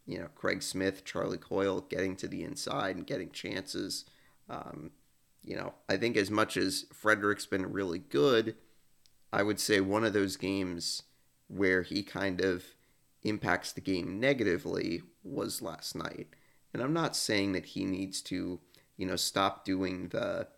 [0.05, 4.05] you know, Craig Smith, Charlie Coyle getting to the inside and getting chances.
[4.51, 4.91] Um,
[5.45, 8.57] you know, I think as much as Frederic's been really good,
[9.33, 11.05] I would say one of those games
[11.47, 12.65] where he kind of
[13.29, 16.29] impacts the game negatively was last night.
[16.73, 18.61] And I'm not saying that he needs to,
[18.97, 20.49] you know, stop doing the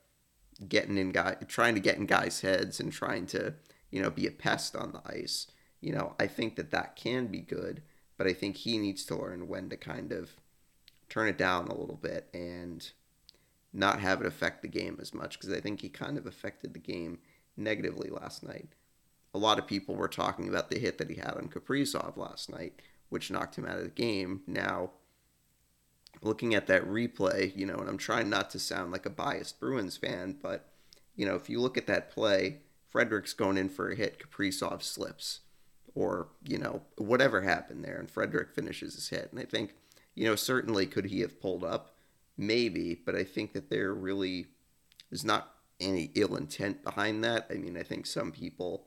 [0.68, 3.54] getting in guy trying to get in guys' heads and trying to,
[3.90, 5.46] you know, be a pest on the ice.
[5.80, 7.82] You know, I think that that can be good,
[8.18, 10.30] but I think he needs to learn when to kind of
[11.08, 12.90] turn it down a little bit and
[13.72, 16.74] not have it affect the game as much because I think he kind of affected
[16.74, 17.18] the game
[17.56, 18.74] negatively last night
[19.32, 22.50] a lot of people were talking about the hit that he had on Kaprizov last
[22.50, 24.42] night, which knocked him out of the game.
[24.46, 24.90] Now,
[26.22, 29.60] looking at that replay, you know, and I'm trying not to sound like a biased
[29.60, 30.68] Bruins fan, but,
[31.16, 34.82] you know, if you look at that play, Frederic's going in for a hit, Kaprizov
[34.82, 35.40] slips,
[35.94, 39.28] or, you know, whatever happened there, and Frederic finishes his hit.
[39.30, 39.74] And I think,
[40.14, 41.94] you know, certainly could he have pulled up?
[42.36, 44.46] Maybe, but I think that there really
[45.10, 47.46] is not any ill intent behind that.
[47.50, 48.86] I mean, I think some people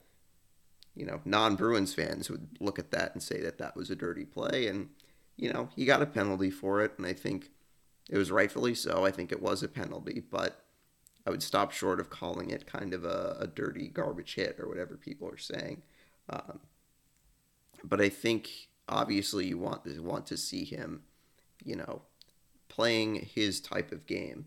[0.96, 3.96] you know, non Bruins fans would look at that and say that that was a
[3.96, 4.68] dirty play.
[4.68, 4.90] And,
[5.38, 6.94] you know, he got a penalty for it.
[6.98, 7.50] And I think
[8.10, 9.06] it was rightfully so.
[9.06, 10.66] I think it was a penalty, but
[11.26, 14.68] I would stop short of calling it kind of a, a dirty garbage hit or
[14.68, 15.82] whatever people are saying.
[16.30, 16.60] Um,
[17.84, 21.04] but I think, obviously you want to want to see him,
[21.64, 22.02] you know,
[22.70, 24.46] playing his type of game.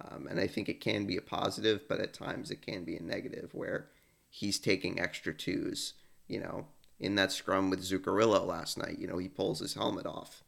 [0.00, 2.96] Um, and I think it can be a positive, but at times it can be
[2.96, 3.88] a negative where
[4.30, 5.94] he's taking extra twos.
[6.28, 6.66] You know,
[6.98, 10.44] in that scrum with Zuccarello last night, you know, he pulls his helmet off.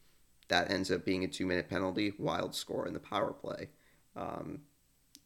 [0.48, 3.68] That ends up being a two minute penalty, wild score in the power play.
[4.16, 4.60] Um,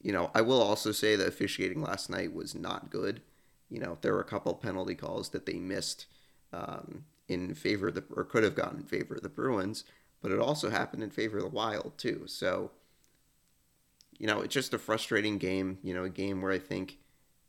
[0.00, 3.22] you know, I will also say the officiating last night was not good.
[3.68, 6.06] You know, there were a couple penalty calls that they missed
[6.52, 9.84] um, in favor of the, or could have gotten in favor of the Bruins,
[10.22, 12.22] but it also happened in favor of the Wild too.
[12.26, 12.70] So,
[14.18, 15.78] you know, it's just a frustrating game.
[15.82, 16.98] You know, a game where I think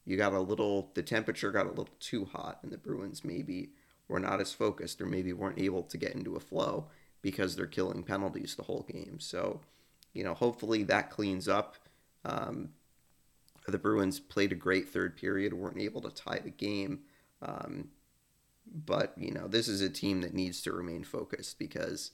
[0.08, 3.72] you got a little, the temperature got a little too hot, and the Bruins maybe
[4.08, 6.88] were not as focused or maybe weren't able to get into a flow
[7.22, 9.20] because they're killing penalties the whole game.
[9.20, 9.60] So,
[10.14, 11.76] you know, hopefully that cleans up.
[12.24, 12.70] Um,
[13.68, 17.00] the Bruins played a great third period, weren't able to tie the game.
[17.42, 17.90] Um,
[18.66, 22.12] but, you know, this is a team that needs to remain focused because,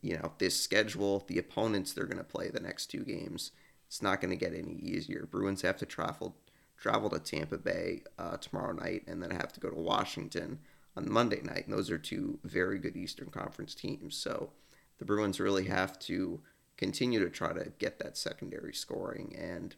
[0.00, 3.50] you know, this schedule, the opponents they're going to play the next two games,
[3.88, 5.26] it's not going to get any easier.
[5.28, 6.36] Bruins have to travel
[6.80, 10.60] travel to Tampa Bay uh, tomorrow night and then I have to go to Washington
[10.96, 11.66] on Monday night.
[11.66, 14.16] And those are two very good Eastern Conference teams.
[14.16, 14.50] So
[14.98, 16.40] the Bruins really have to
[16.76, 19.74] continue to try to get that secondary scoring and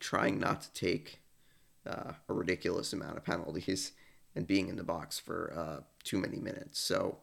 [0.00, 1.20] trying not to take
[1.86, 3.92] uh, a ridiculous amount of penalties
[4.34, 6.78] and being in the box for uh, too many minutes.
[6.78, 7.18] So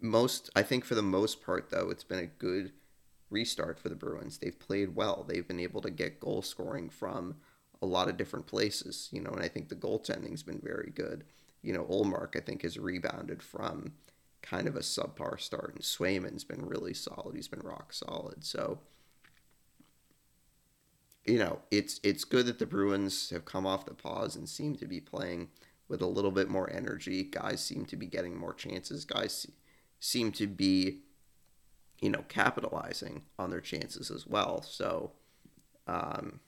[0.00, 2.72] most, I think for the most part, though, it's been a good
[3.34, 4.38] restart for the Bruins.
[4.38, 5.24] They've played well.
[5.28, 7.36] They've been able to get goal scoring from
[7.82, 11.24] a lot of different places, you know, and I think the goaltending's been very good.
[11.62, 13.92] You know, Ullmark, I think, has rebounded from
[14.42, 17.34] kind of a subpar start, and Swayman's been really solid.
[17.34, 18.44] He's been rock solid.
[18.44, 18.78] So,
[21.26, 24.76] you know, it's it's good that the Bruins have come off the pause and seem
[24.76, 25.48] to be playing
[25.88, 27.22] with a little bit more energy.
[27.22, 29.04] Guys seem to be getting more chances.
[29.04, 29.46] Guys
[30.00, 31.00] seem to be,
[32.00, 34.62] you know, capitalizing on their chances as well.
[34.62, 35.12] So,
[35.86, 36.40] um,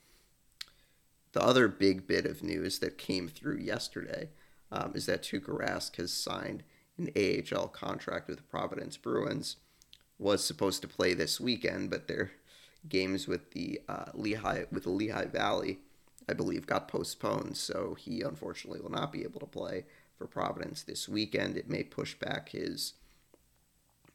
[1.32, 4.30] the other big bit of news that came through yesterday
[4.72, 6.62] um, is that Tuukka Rask has signed
[6.98, 9.56] an AHL contract with the Providence Bruins.
[10.18, 12.30] Was supposed to play this weekend, but their
[12.88, 15.80] games with the uh, Lehigh with the Lehigh Valley,
[16.26, 17.58] I believe, got postponed.
[17.58, 19.84] So he unfortunately will not be able to play
[20.16, 21.56] for Providence this weekend.
[21.56, 22.94] It may push back his,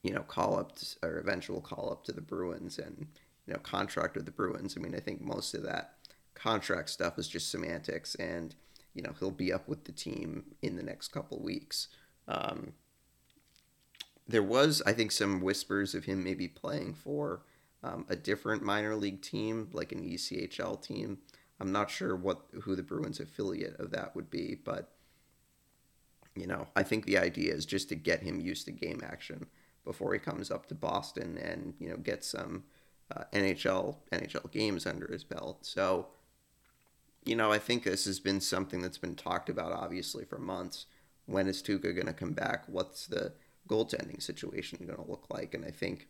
[0.03, 3.07] you know, call up to, or eventual call up to the Bruins and
[3.45, 4.75] you know contract with the Bruins.
[4.77, 5.93] I mean, I think most of that
[6.33, 8.55] contract stuff is just semantics, and
[8.93, 11.87] you know he'll be up with the team in the next couple weeks.
[12.27, 12.73] Um,
[14.27, 17.41] there was, I think, some whispers of him maybe playing for
[17.83, 21.17] um, a different minor league team, like an ECHL team.
[21.59, 24.91] I'm not sure what who the Bruins affiliate of that would be, but
[26.35, 29.47] you know, I think the idea is just to get him used to game action
[29.83, 32.63] before he comes up to Boston and you know get some
[33.15, 35.65] uh, NHL NHL games under his belt.
[35.65, 36.07] So,
[37.25, 40.85] you know, I think this has been something that's been talked about obviously for months
[41.25, 42.65] when is Tuukka going to come back?
[42.67, 43.33] What's the
[43.67, 45.53] goaltending situation going to look like?
[45.53, 46.07] And I think,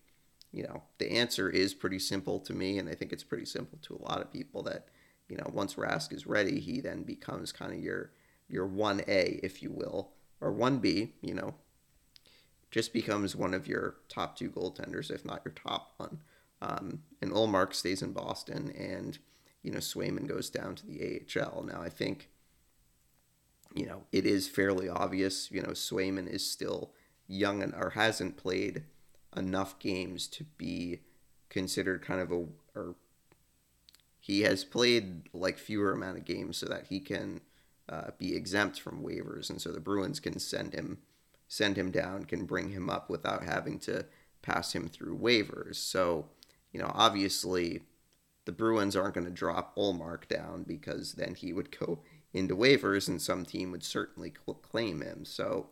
[0.51, 3.77] you know, the answer is pretty simple to me, and I think it's pretty simple
[3.83, 4.87] to a lot of people that,
[5.29, 8.11] you know, once Rask is ready, he then becomes kind of your
[8.49, 11.13] your one A, if you will, or one B.
[11.21, 11.55] You know,
[12.71, 16.19] just becomes one of your top two goaltenders, if not your top one.
[16.61, 19.17] Um, and Ullmark stays in Boston, and
[19.61, 21.63] you know Swayman goes down to the AHL.
[21.63, 22.29] Now I think
[23.73, 26.91] you know, it is fairly obvious, you know, Swayman is still
[27.27, 28.83] young and or hasn't played
[29.35, 30.99] enough games to be
[31.49, 32.95] considered kind of a or
[34.19, 37.39] he has played like fewer amount of games so that he can
[37.87, 40.97] uh, be exempt from waivers and so the Bruins can send him
[41.51, 44.05] send him down can bring him up without having to
[44.41, 46.27] pass him through waivers so
[46.71, 47.81] you know obviously
[48.45, 51.99] the Bruins aren't going to drop Ullmark down because then he would go
[52.33, 55.25] into waivers, and some team would certainly claim him.
[55.25, 55.67] So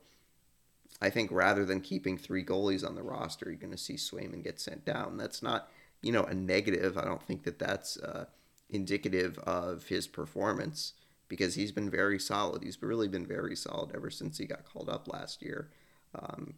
[1.01, 4.43] I think rather than keeping three goalies on the roster, you're going to see Swayman
[4.43, 5.17] get sent down.
[5.17, 5.69] That's not,
[6.01, 6.97] you know, a negative.
[6.97, 8.25] I don't think that that's uh,
[8.69, 10.93] indicative of his performance
[11.29, 12.63] because he's been very solid.
[12.63, 15.69] He's really been very solid ever since he got called up last year.
[16.13, 16.55] Um,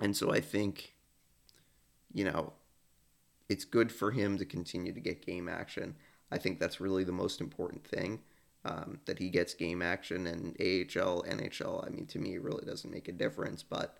[0.00, 0.94] and so I think,
[2.14, 2.52] you know,
[3.48, 5.96] it's good for him to continue to get game action.
[6.30, 8.20] I think that's really the most important thing
[8.64, 11.86] um, that he gets game action and AHL, NHL.
[11.86, 13.62] I mean, to me, it really doesn't make a difference.
[13.62, 13.96] But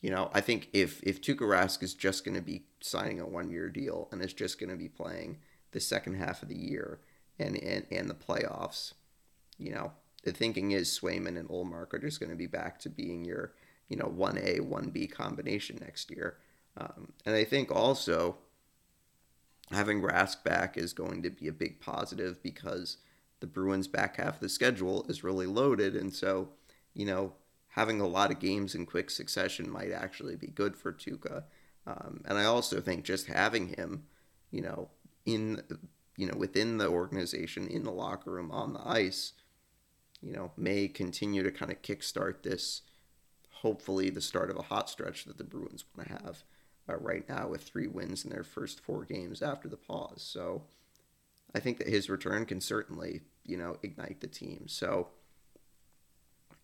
[0.00, 3.26] you know, I think if if Tuukka Rask is just going to be signing a
[3.26, 5.38] one year deal and is just going to be playing
[5.70, 7.00] the second half of the year
[7.38, 8.92] and, and and the playoffs,
[9.58, 9.92] you know,
[10.22, 13.52] the thinking is Swayman and Ullmark are just going to be back to being your,
[13.88, 16.36] you know, 1A, 1B combination next year.
[16.76, 18.36] Um, and I think also
[19.70, 22.98] having Rask back is going to be a big positive because
[23.40, 25.96] the Bruins' back half of the schedule is really loaded.
[25.96, 26.50] And so,
[26.94, 27.32] you know,
[27.68, 31.44] having a lot of games in quick succession might actually be good for Tuukka.
[31.86, 34.04] Um, and I also think just having him,
[34.50, 34.90] you know,
[35.26, 35.62] in,
[36.16, 39.32] you know, within the organization, in the locker room, on the ice,
[40.20, 42.82] you know, may continue to kind of kickstart this,
[43.50, 46.44] hopefully the start of a hot stretch that the Bruins want to have
[46.88, 50.22] uh, right now with three wins in their first four games after the pause.
[50.22, 50.62] So
[51.54, 54.64] I think that his return can certainly, you know, ignite the team.
[54.68, 55.08] So,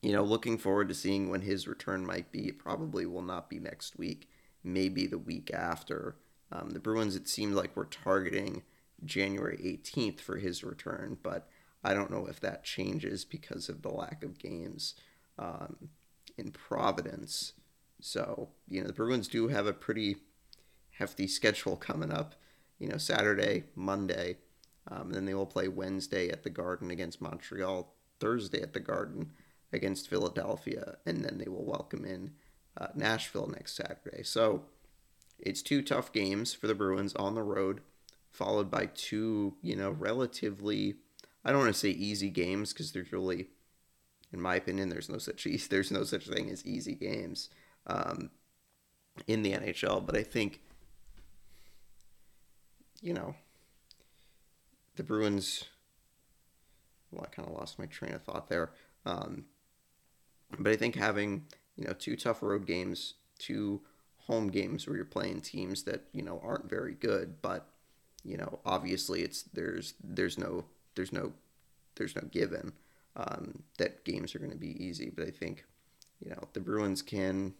[0.02, 2.48] you know, looking forward to seeing when his return might be.
[2.48, 4.28] It probably will not be next week,
[4.62, 6.16] maybe the week after.
[6.52, 8.62] Um, the Bruins, it seemed like we're targeting
[9.04, 11.48] January 18th for his return, but
[11.84, 14.94] I don't know if that changes because of the lack of games
[15.38, 15.90] um,
[16.36, 17.52] in Providence.
[18.00, 20.16] So, you know, the Bruins do have a pretty
[20.90, 22.34] hefty schedule coming up.
[22.78, 24.36] You know, Saturday, Monday,
[24.90, 29.32] um, then they will play Wednesday at the Garden against Montreal, Thursday at the Garden
[29.72, 32.32] against Philadelphia, and then they will welcome in
[32.76, 34.22] uh, Nashville next Saturday.
[34.22, 34.62] So
[35.38, 37.80] it's two tough games for the Bruins on the road,
[38.38, 40.94] followed by two, you know, relatively,
[41.44, 43.48] I don't want to say easy games because there's really,
[44.32, 47.50] in my opinion, there's no such there's no such thing as easy games
[47.88, 48.30] um,
[49.26, 50.06] in the NHL.
[50.06, 50.60] But I think,
[53.02, 53.34] you know,
[54.94, 55.64] the Bruins.
[57.10, 58.70] Well, I kind of lost my train of thought there.
[59.04, 59.46] Um,
[60.58, 61.46] but I think having
[61.76, 63.80] you know two tough road games, two
[64.26, 67.72] home games where you're playing teams that you know aren't very good, but
[68.24, 71.32] you know obviously it's there's there's no there's no
[71.96, 72.72] there's no given
[73.16, 75.10] um, that games are going to be easy.
[75.14, 75.64] But I think
[76.20, 77.54] you know the Bruins can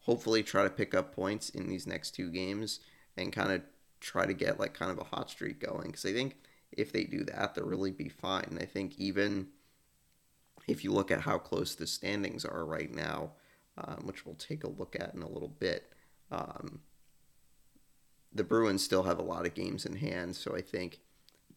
[0.00, 2.80] hopefully try to pick up points in these next two games
[3.16, 3.62] and kind of
[4.00, 6.36] try to get like kind of a hot streak going because I think
[6.72, 8.44] if they do that, they'll really be fine.
[8.50, 9.48] And I think even
[10.66, 13.32] if you look at how close the standings are right now,
[13.78, 15.92] um, which we'll take a look at in a little bit,
[16.30, 16.80] um,
[18.32, 20.36] the Bruins still have a lot of games in hand.
[20.36, 21.00] So I think,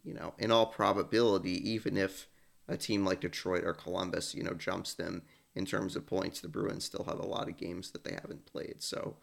[0.03, 2.27] you know, in all probability, even if
[2.67, 6.47] a team like Detroit or Columbus, you know, jumps them in terms of points, the
[6.47, 8.75] Bruins still have a lot of games that they haven't played.
[8.79, 9.17] So,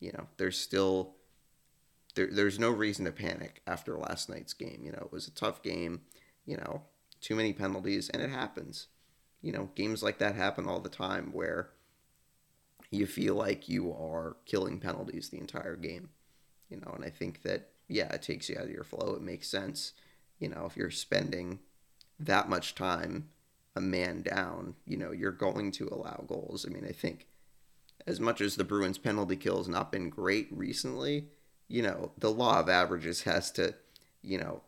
[0.00, 1.14] you know, there's still
[2.14, 4.80] there, there's no reason to panic after last night's game.
[4.84, 6.02] You know, it was a tough game.
[6.46, 6.82] You know,
[7.20, 8.88] too many penalties, and it happens.
[9.42, 11.70] You know, games like that happen all the time where
[12.90, 16.10] you feel like you are killing penalties the entire game.
[16.68, 19.14] You know, and I think that yeah, it takes you out of your flow.
[19.14, 19.92] It makes sense.
[20.38, 21.60] You know, if you're spending
[22.18, 23.28] that much time
[23.76, 26.64] a man down, you know, you're going to allow goals.
[26.66, 27.26] I mean, I think
[28.06, 31.26] as much as the Bruins penalty kill has not been great recently,
[31.68, 33.74] you know, the law of averages has to,
[34.22, 34.62] you know,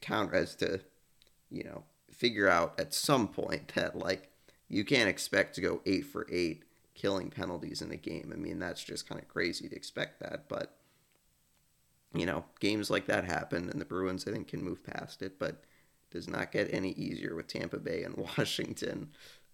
[0.00, 0.80] count as to,
[1.50, 4.30] you know, figure out at some point that like
[4.68, 6.64] you can't expect to go eight for eight
[6.94, 8.32] killing penalties in a game.
[8.32, 10.77] I mean, that's just kind of crazy to expect that, but
[12.14, 15.38] you know, games like that happen, and the Bruins I think can move past it,
[15.38, 15.64] but
[16.10, 19.10] does not get any easier with Tampa Bay and Washington.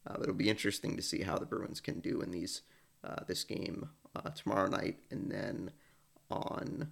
[0.07, 2.63] Uh, it'll be interesting to see how the Bruins can do in these
[3.03, 5.71] uh, this game uh, tomorrow night, and then
[6.31, 6.89] on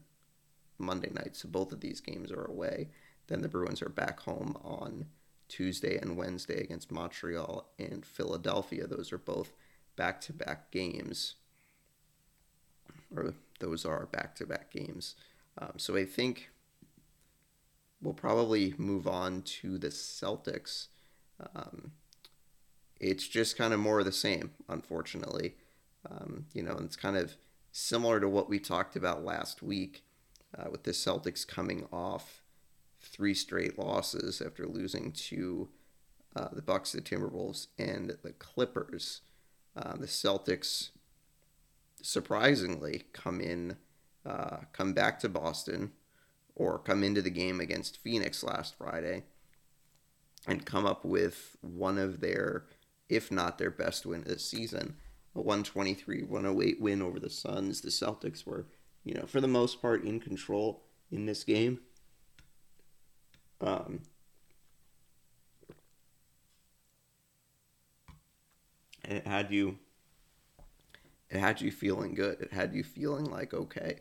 [0.79, 1.37] Monday night.
[1.37, 2.91] So both of these games are away.
[3.29, 5.07] Then the Bruins are back home on
[5.49, 8.87] Tuesday and Wednesday against Montreal and Philadelphia.
[8.87, 9.53] Those are both
[9.97, 11.35] back to back games.
[13.15, 15.15] Or those are back to back games.
[15.59, 16.51] Um, so I think
[18.01, 20.89] we'll probably move on to the Celtics.
[21.55, 21.93] Um,
[23.01, 25.55] it's just kind of more of the same, unfortunately.
[26.11, 27.37] Um, you know, and it's kind of
[27.71, 30.05] similar to what we talked about last week
[30.57, 32.43] uh, with the Celtics coming off
[33.01, 35.69] three straight losses after losing to
[36.37, 39.21] uh, the Bucks, the Timberwolves, and the Clippers.
[39.77, 40.91] Uh, the Celtics
[42.03, 43.77] surprisingly come in,
[44.25, 45.93] uh, come back to Boston,
[46.55, 49.25] or come into the game against Phoenix last Friday,
[50.47, 52.65] and come up with one of their,
[53.09, 54.97] if not their best win of the season
[55.35, 57.81] a 123 108 win over the Suns.
[57.81, 58.67] The Celtics were,
[59.05, 61.81] you know, for the most part in control in this game.
[63.61, 64.01] Um,
[69.05, 69.79] and it had you
[71.31, 72.41] it had you feeling good.
[72.41, 74.01] It had you feeling like okay,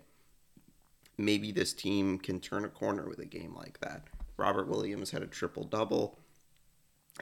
[1.26, 4.08] maybe this team can turn a corner with a game like that.
[4.38, 6.18] Robert Williams had a triple double.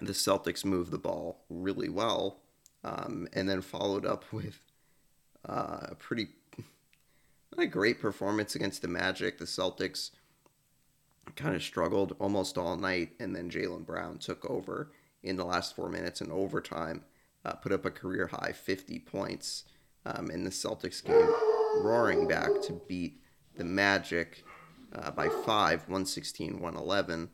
[0.02, 2.40] the Celtics moved the ball really well,
[2.84, 4.60] um, and then followed up with
[5.48, 6.28] uh, a pretty
[7.56, 9.38] not a great performance against the Magic.
[9.38, 10.12] The Celtics
[11.36, 14.92] kind of struggled almost all night, and then Jaylen Brown took over
[15.24, 17.04] in the last four minutes in overtime,
[17.46, 19.66] uh, put up a career high 50 points
[20.06, 21.30] um, in the Celtics game,
[21.84, 23.22] roaring back to beat
[23.60, 24.44] the Magic
[24.96, 27.30] uh, by five, 116 111,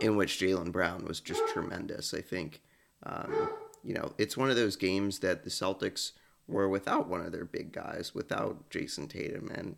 [0.00, 2.14] in which Jaylen Brown was just tremendous.
[2.14, 2.62] I think,
[3.02, 3.50] um,
[3.82, 6.12] you know, it's one of those games that the Celtics
[6.46, 9.76] were without one of their big guys, without Jayson Tatum, and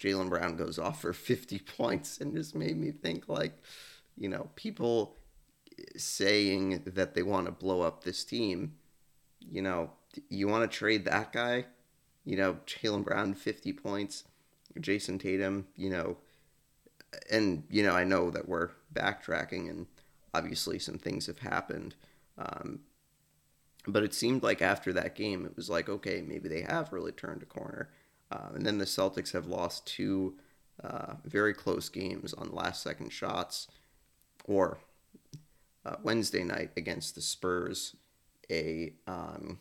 [0.00, 3.62] Jaylen Brown goes off for 50 points and just made me think like,
[4.16, 5.16] you know, people
[5.96, 8.76] saying that they want to blow up this team,
[9.38, 9.90] you know,
[10.30, 11.66] you want to trade that guy,
[12.26, 14.24] you know, Jaylen Brown 50 points,
[14.78, 16.18] Jayson Tatum, you know,
[17.30, 19.86] and you know, I know that we're backtracking and
[20.34, 21.94] obviously some things have happened.
[22.36, 22.80] Um,
[23.86, 27.12] but it seemed like after that game, it was like, okay, maybe they have really
[27.12, 27.90] turned a corner.
[28.30, 30.34] Uh, and then the Celtics have lost two
[30.82, 33.68] uh, very close games on last second shots.
[34.44, 34.78] Or
[35.84, 37.94] uh, Wednesday night against the Spurs,
[38.50, 39.60] a um,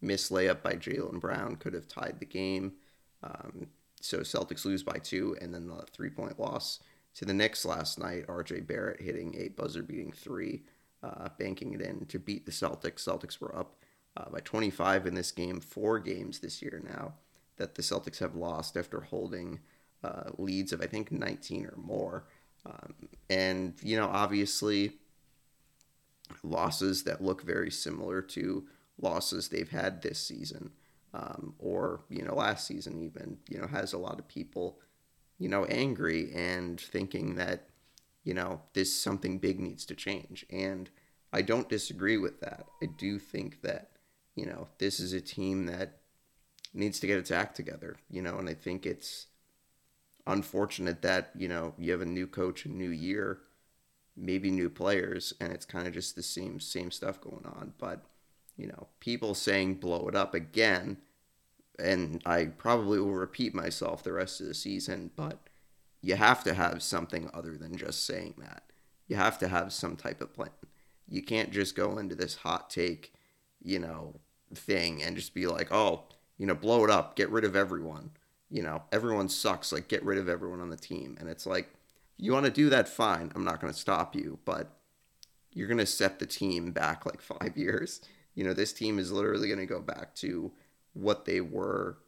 [0.00, 2.74] missed layup by Jaylen Brown could have tied the game.
[3.22, 3.66] Um,
[4.00, 6.80] so Celtics lose by two, and then the three point loss
[7.14, 8.26] to the Knicks last night.
[8.26, 10.62] RJ Barrett hitting a buzzer beating three,
[11.02, 13.04] uh, banking it in to beat the Celtics.
[13.04, 13.76] Celtics were up
[14.16, 17.14] uh, by 25 in this game, four games this year now
[17.56, 19.58] that the Celtics have lost after holding
[20.04, 22.24] uh, leads of I think 19 or more.
[22.64, 22.94] Um,
[23.28, 24.92] and you know, obviously,
[26.42, 28.66] losses that look very similar to
[29.00, 30.70] losses they've had this season
[31.14, 34.78] um, or you know last season even you know has a lot of people
[35.38, 37.68] you know angry and thinking that
[38.24, 40.44] you know this something big needs to change.
[40.50, 40.90] And
[41.32, 42.66] i don't disagree with that.
[42.82, 43.90] I do think that
[44.34, 45.98] you know this is a team that
[46.74, 49.26] needs to get its act together you know and i think it's
[50.26, 53.40] unfortunate that you know you have a new coach a new year
[54.18, 57.72] maybe new players and it's kind of just the same same stuff going on.
[57.78, 58.04] But
[58.58, 60.98] you know people saying blow it up again
[61.78, 65.38] and I probably will repeat myself the rest of the season, but
[66.00, 68.64] you have to have something other than just saying that.
[69.06, 70.50] You have to have some type of plan.
[71.08, 73.12] You can't just go into this hot take,
[73.62, 74.20] you know,
[74.54, 76.04] thing and just be like, oh,
[76.36, 78.10] you know, blow it up, get rid of everyone.
[78.50, 81.16] You know, everyone sucks, like get rid of everyone on the team.
[81.20, 81.68] And it's like,
[82.16, 83.30] you want to do that, fine.
[83.34, 84.72] I'm not going to stop you, but
[85.52, 88.00] you're going to set the team back like five years.
[88.34, 90.52] You know, this team is literally going to go back to
[90.92, 91.98] what they were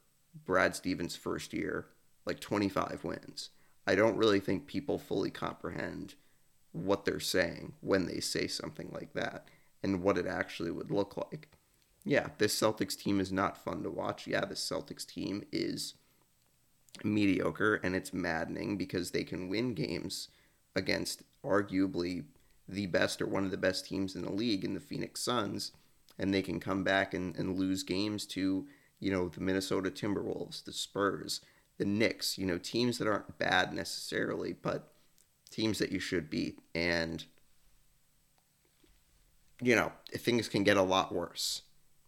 [0.45, 1.87] Brad Stevens' first year,
[2.25, 3.51] like 25 wins.
[3.87, 6.15] I don't really think people fully comprehend
[6.73, 9.49] what they're saying when they say something like that
[9.83, 11.49] and what it actually would look like.
[12.05, 14.27] Yeah, this Celtics team is not fun to watch.
[14.27, 15.95] Yeah, this Celtics team is
[17.05, 20.29] mediocre and it's maddening because they can win games
[20.75, 22.25] against arguably
[22.69, 25.73] the best or one of the best teams in the league in the Phoenix Suns
[26.21, 28.67] and they can come back and, and lose games to,
[29.01, 31.41] you know, the Minnesota Timberwolves, the Spurs,
[31.79, 34.93] the Knicks, you know, teams that aren't bad necessarily, but
[35.51, 36.61] teams that you should beat.
[36.75, 37.25] And,
[39.63, 41.63] you know, things can get a lot worse.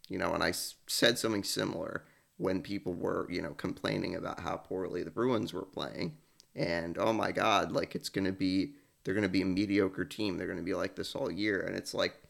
[0.08, 2.04] You know, and I said something similar
[2.36, 6.18] when people were, you know, complaining about how poorly the Bruins were playing.
[6.54, 10.04] And oh my God, like it's going to be, they're going to be a mediocre
[10.04, 10.36] team.
[10.36, 11.62] They're going to be like this all year.
[11.62, 12.21] And it's like,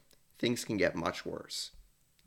[0.42, 1.70] things can get much worse.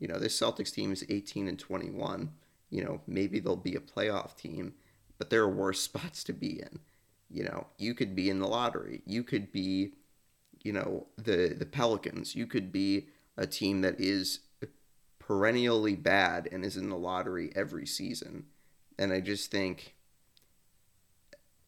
[0.00, 2.32] You know, this Celtics team is 18 and 21.
[2.70, 4.74] You know, maybe they'll be a playoff team,
[5.18, 6.80] but there are worse spots to be in.
[7.30, 9.02] You know, you could be in the lottery.
[9.06, 9.92] You could be,
[10.62, 12.34] you know, the the Pelicans.
[12.34, 14.40] You could be a team that is
[15.18, 18.46] perennially bad and is in the lottery every season.
[18.98, 19.94] And I just think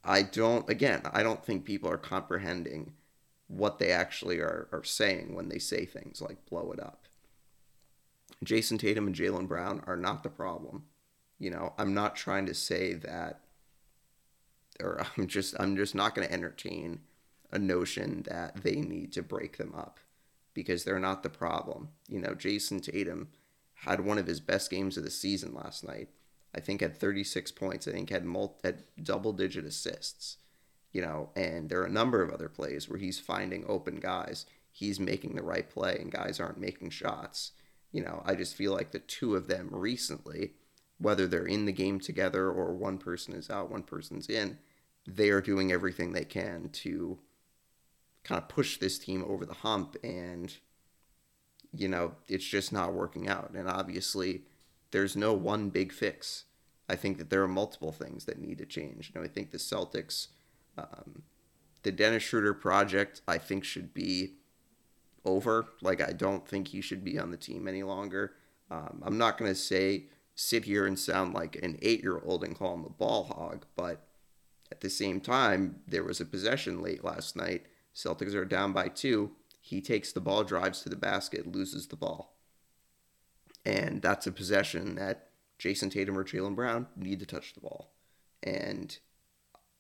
[0.05, 2.95] I don't again, I don't think people are comprehending
[3.49, 7.07] what they actually are, are saying when they say things like blow it up.
[8.45, 10.85] Jayson Tatum and Jaylen Brown are not the problem.
[11.39, 13.41] You know, I'm not trying to say that
[14.81, 17.01] or I'm just I'm just not going to entertain
[17.51, 20.01] a notion that they need to break them up
[20.55, 21.89] because they're not the problem.
[22.09, 23.29] You know, Jayson Tatum
[23.75, 26.09] had one of his best games of the season last night.
[26.55, 27.87] I think had 36 points.
[27.87, 30.39] I think had multi, had double digit assists
[30.93, 34.47] you know, and there are a number of other plays where he's finding open guys.
[34.71, 37.53] He's making the right play and guys aren't making shots.
[37.93, 40.53] You know, I just feel like the two of them recently,
[40.99, 44.59] whether they're in the game together or one person is out, one person's in,
[45.07, 47.19] they are doing everything they can to
[48.25, 50.59] kind of push this team over the hump and
[51.75, 53.51] you know, it's just not working out.
[53.55, 54.43] And obviously,
[54.91, 56.45] there's no one big fix.
[56.89, 59.13] I think that there are multiple things that need to change.
[59.15, 60.29] You know, I think the Celtics,
[60.79, 61.23] um,
[61.83, 64.35] the Dennis Schroeder project, I think should be
[65.25, 65.67] over.
[65.81, 68.35] Like, I don't think he should be on the team any longer.
[68.71, 70.05] Um, I'm not going to say
[70.35, 73.67] sit here and sound like an eight year old and call him a ball hog,
[73.77, 74.07] but
[74.71, 77.67] at the same time, there was a possession late last night.
[77.95, 79.33] Celtics are down by two.
[79.61, 82.37] He takes the ball, drives to the basket, loses the ball.
[83.65, 87.91] And that's a possession that Jayson Tatum or Jaylen Brown need to touch the ball.
[88.43, 88.97] And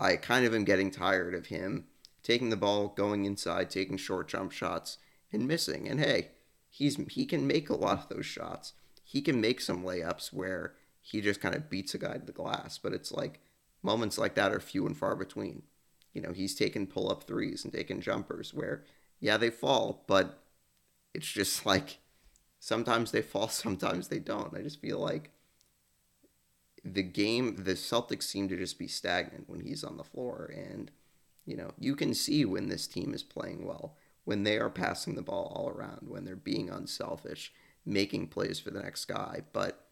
[0.00, 1.86] I kind of am getting tired of him
[2.22, 4.98] taking the ball, going inside, taking short jump shots,
[5.32, 5.88] and missing.
[5.88, 6.28] And hey,
[6.68, 8.74] he's he can make a lot of those shots.
[9.02, 12.32] He can make some layups where he just kind of beats a guy to the
[12.32, 13.40] glass, but it's like
[13.82, 15.62] moments like that are few and far between.
[16.12, 18.84] You know, he's taken pull up threes and taken jumpers where
[19.20, 20.42] yeah, they fall, but
[21.14, 21.98] it's just like
[22.60, 24.56] sometimes they fall, sometimes they don't.
[24.56, 25.30] I just feel like
[26.84, 30.52] the game, the Celtics seem to just be stagnant when he's on the floor.
[30.54, 30.90] And,
[31.44, 35.14] you know, you can see when this team is playing well, when they are passing
[35.14, 37.52] the ball all around, when they're being unselfish,
[37.84, 39.42] making plays for the next guy.
[39.52, 39.86] But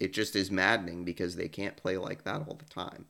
[0.00, 3.06] it just is maddening because they can't play like that all the time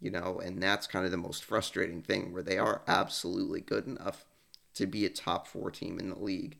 [0.00, 3.86] you know, and that's kind of the most frustrating thing where they are absolutely good
[3.86, 4.26] enough
[4.74, 6.58] to be a top four team in the league,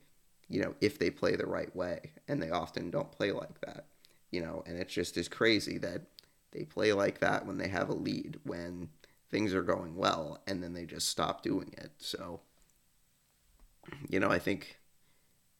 [0.49, 2.13] you know, if they play the right way.
[2.27, 3.87] And they often don't play like that,
[4.31, 6.03] you know, and it just is crazy that
[6.53, 8.89] they play like that when they have a lead, when
[9.31, 11.93] things are going well, and then they just stop doing it.
[11.99, 12.41] So,
[14.09, 14.79] you know, I think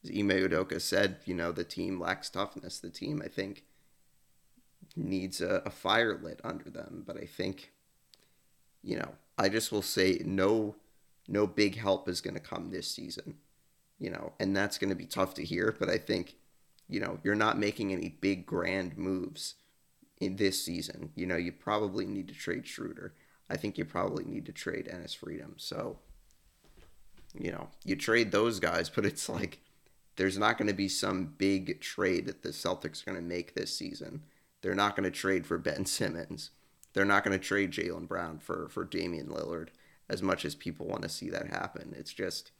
[0.05, 2.79] Ime Udoka said, you know, the team lacks toughness.
[2.79, 3.63] The team, I think,
[4.95, 7.03] needs a, a fire lit under them.
[7.05, 7.71] But I think,
[8.81, 10.75] you know, I just will say no,
[11.27, 13.35] no big help is going to come this season.
[13.99, 15.75] You know, and that's going to be tough to hear.
[15.77, 16.35] But I think,
[16.89, 19.55] you know, you're not making any big grand moves
[20.19, 21.11] in this season.
[21.15, 23.13] You know, you probably need to trade Schroeder.
[23.49, 25.53] I think you probably need to trade Enes Freedom.
[25.57, 25.99] So,
[27.39, 29.59] you know, you trade those guys, but it's like
[30.15, 33.53] there's not going to be some big trade that the Celtics are going to make
[33.53, 34.23] this season.
[34.61, 36.49] They're not going to trade for Ben Simmons.
[36.93, 39.69] They're not going to trade Jaylen Brown for for Damian Lillard
[40.09, 41.93] as much as people want to see that happen.
[41.97, 42.51] It's just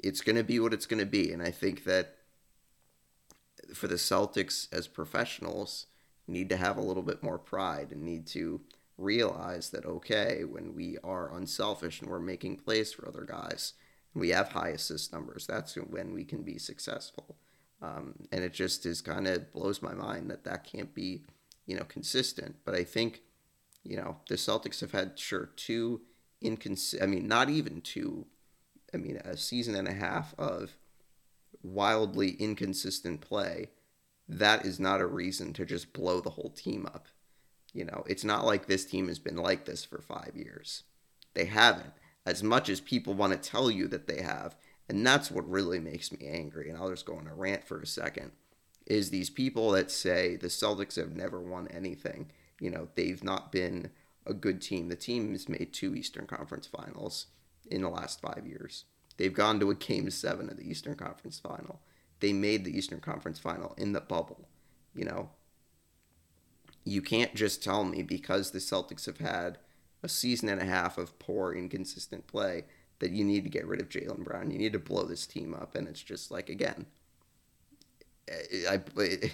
[0.00, 2.16] it's going to be what it's going to be, and I think that
[3.74, 5.86] for the Celtics as professionals
[6.26, 8.60] need to have a little bit more pride and need to
[8.96, 13.74] realize that okay, when we are unselfish and we're making plays for other guys,
[14.14, 15.46] we have high assist numbers.
[15.46, 17.36] That's when we can be successful.
[17.82, 21.24] Um, and it just is kind of blows my mind that that can't be,
[21.66, 22.56] you know, consistent.
[22.64, 23.22] But I think,
[23.82, 26.00] you know, the Celtics have had sure two
[26.40, 27.02] inconsistent.
[27.02, 28.26] I mean, not even two.
[28.94, 30.76] I mean, a season and a half of
[31.64, 33.70] wildly inconsistent play.
[34.28, 37.08] That is not a reason to just blow the whole team up.
[37.72, 40.84] You know, it's not like this team has been like this for five years.
[41.34, 41.92] They haven't.
[42.24, 44.56] As much as people want to tell you that they have,
[44.88, 46.70] and that's what really makes me angry.
[46.70, 48.32] And I'll just go on a rant for a second.
[48.86, 52.30] Is these people that say the Celtics have never won anything.
[52.60, 53.90] You know, they've not been
[54.26, 54.88] a good team.
[54.88, 57.26] The team has made two Eastern Conference finals
[57.70, 58.84] in the last five years.
[59.16, 61.80] They've gone to a game seven of the Eastern Conference final.
[62.20, 64.48] They made the Eastern Conference final in the bubble.
[64.94, 65.30] You know,
[66.84, 69.58] you can't just tell me because the Celtics have had
[70.02, 72.64] a season and a half of poor, inconsistent play
[72.98, 74.50] that you need to get rid of Jaylen Brown.
[74.50, 75.74] You need to blow this team up.
[75.74, 76.86] And it's just like, again,
[78.28, 79.32] eh, I, I,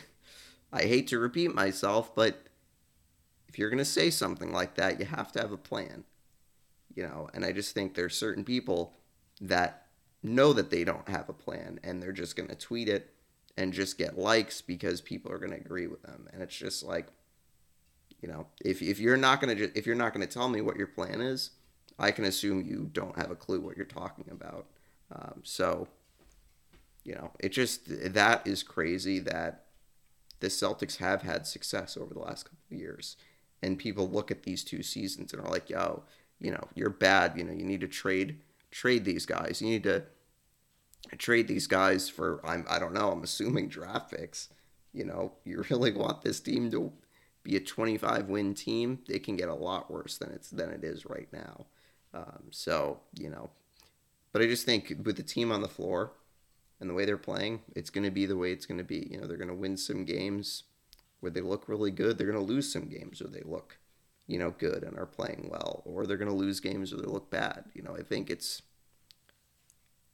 [0.72, 2.46] I hate to repeat myself, but
[3.48, 6.04] if you're going to say something like that, you have to have a plan.
[6.94, 8.94] You know, and I just think there's certain people
[9.40, 9.86] that
[10.22, 13.14] know that they don't have a plan and they're just going to tweet it
[13.56, 16.28] and just get likes because people are going to agree with them.
[16.32, 17.06] And it's just like,
[18.20, 20.60] you know, if, if you're not going to if you're not going to tell me
[20.60, 21.50] what your plan is,
[21.98, 24.66] I can assume you don't have a clue what you're talking about.
[25.12, 25.88] Um, so,
[27.04, 27.82] you know, it just
[28.14, 29.64] that is crazy that
[30.40, 33.16] the Celtics have had success over the last couple of years,
[33.62, 36.04] and people look at these two seasons and are like, "Yo,
[36.40, 37.36] you know, you're bad.
[37.36, 38.38] You know, you need to trade
[38.70, 39.60] trade these guys.
[39.60, 40.04] You need to
[41.18, 43.10] trade these guys for I'm I don't know.
[43.10, 44.48] I'm assuming draft picks.
[44.92, 46.92] You know, you really want this team to
[47.42, 49.00] be a 25 win team.
[49.08, 51.66] They can get a lot worse than it's than it is right now."
[52.12, 53.50] Um, so, you know,
[54.32, 56.12] but I just think with the team on the floor
[56.80, 59.08] and the way they're playing, it's going to be the way it's going to be.
[59.10, 60.64] You know, they're going to win some games
[61.20, 62.16] where they look really good.
[62.16, 63.78] They're going to lose some games where they look,
[64.30, 67.02] you know, good and are playing well, or they're going to lose games or they
[67.02, 67.64] look bad.
[67.74, 68.62] You know, I think it's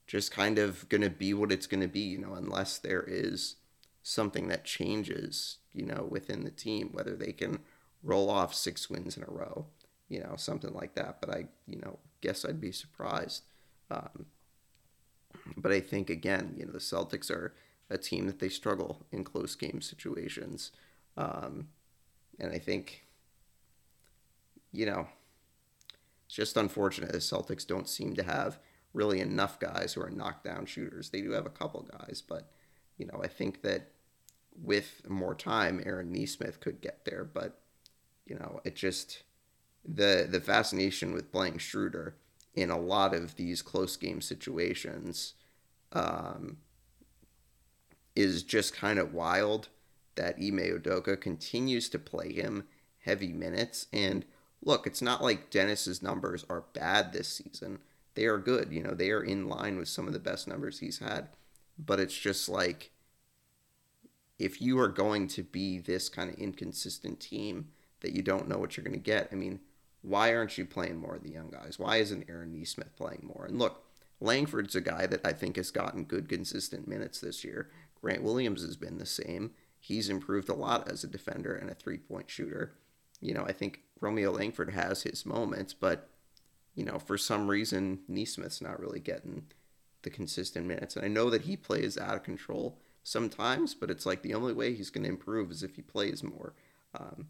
[0.06, 3.04] just kind of going to be what it's going to be, you know, unless there
[3.06, 3.56] is
[4.02, 7.58] something that changes, you know, within the team, whether they can
[8.02, 9.66] roll off six wins in a row,
[10.08, 11.20] you know, something like that.
[11.20, 13.42] But I, you know, guess I'd be surprised.
[13.90, 14.24] Um,
[15.58, 17.54] but I think, again, you know, the Celtics are
[17.90, 20.72] a team that they struggle in close game situations.
[21.18, 21.68] Um,
[22.40, 23.05] and I think
[24.76, 25.08] you know,
[26.26, 28.58] it's just unfortunate the Celtics don't seem to have
[28.92, 31.10] really enough guys who are knockdown shooters.
[31.10, 32.50] They do have a couple guys, but
[32.98, 33.90] you know, I think that
[34.62, 37.24] with more time, Aaron Nesmith could get there.
[37.24, 37.60] But
[38.24, 39.22] you know, it just
[39.84, 42.16] the the fascination with playing Schroeder
[42.54, 45.34] in a lot of these close game situations
[45.92, 46.56] um,
[48.14, 49.68] is just kind of wild.
[50.16, 52.64] That Ime Udoka continues to play him
[53.00, 54.24] heavy minutes and
[54.66, 57.78] look, it's not like Dennis's numbers are bad this season.
[58.14, 58.72] They are good.
[58.72, 61.28] You know, they are in line with some of the best numbers he's had.
[61.78, 62.90] But it's just like
[64.38, 67.68] if you are going to be this kind of inconsistent team
[68.00, 69.60] that you don't know what you're going to get, I mean,
[70.02, 71.78] why aren't you playing more of the young guys?
[71.78, 73.46] Why isn't Aaron Nesmith playing more?
[73.46, 73.84] And look,
[74.20, 77.70] Langford's a guy that I think has gotten good, consistent minutes this year.
[78.00, 79.52] Grant Williams has been the same.
[79.78, 82.74] He's improved a lot as a defender and a three point shooter.
[83.20, 86.08] You know, I think Romeo Langford has his moments, but
[86.74, 89.46] you know, for some reason, Nesmith's not really getting
[90.02, 90.94] the consistent minutes.
[90.94, 94.52] And I know that he plays out of control sometimes, but it's like the only
[94.52, 96.54] way he's going to improve is if he plays more.
[96.94, 97.28] Um,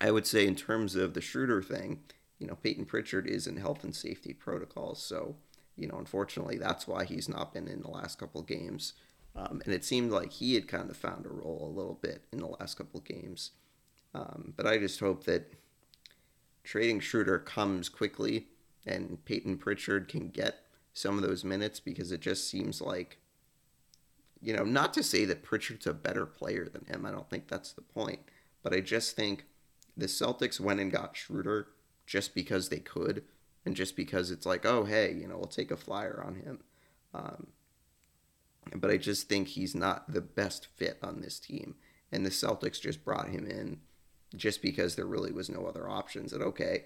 [0.00, 2.00] I would say, in terms of the Schroeder thing,
[2.38, 5.00] you know, Payton Pritchard is in health and safety protocols.
[5.00, 5.36] So,
[5.76, 8.94] you know, unfortunately, that's why he's not been in the last couple games.
[9.36, 12.24] Um, and it seemed like he had kind of found a role a little bit
[12.32, 13.52] in the last couple games.
[14.14, 15.52] Um, but I just hope that
[16.64, 18.48] trading Schroeder comes quickly
[18.86, 23.18] and Payton Pritchard can get some of those minutes because it just seems like,
[24.40, 27.06] you know, not to say that Pritchard's a better player than him.
[27.06, 28.20] I don't think that's the point.
[28.62, 29.46] But I just think
[29.96, 31.68] the Celtics went and got Schroeder
[32.06, 33.24] just because they could
[33.64, 36.60] and just because it's like, oh, hey, you know, we'll take a flyer on him.
[37.14, 37.48] Um,
[38.74, 41.76] but I just think he's not the best fit on this team.
[42.10, 43.80] And the Celtics just brought him in
[44.36, 46.32] just because there really was no other options.
[46.32, 46.84] That okay,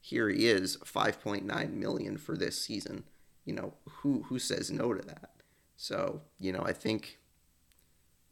[0.00, 3.04] here he is, 5.9 million for this season.
[3.44, 5.30] You know, who who says no to that?
[5.76, 7.18] So, you know, I think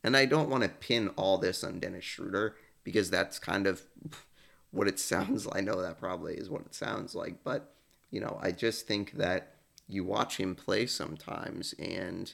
[0.05, 3.83] and I don't want to pin all this on Dennis Schroeder because that's kind of
[4.71, 5.59] what it sounds like.
[5.59, 7.75] I know that probably is what it sounds like, but
[8.11, 9.55] you know, I just think that
[9.87, 12.33] you watch him play sometimes and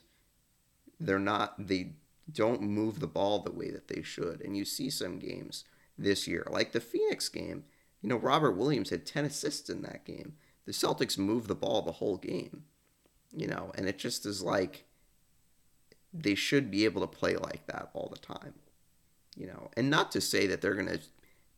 [1.00, 1.92] they're not they
[2.30, 4.40] don't move the ball the way that they should.
[4.40, 5.64] And you see some games
[5.98, 6.46] this year.
[6.50, 7.64] Like the Phoenix game,
[8.02, 10.34] you know, Robert Williams had 10 assists in that game.
[10.66, 12.64] The Celtics moved the ball the whole game,
[13.32, 14.84] you know, and it just is like
[16.12, 18.54] they should be able to play like that all the time,
[19.36, 21.00] you know, and not to say that they're going to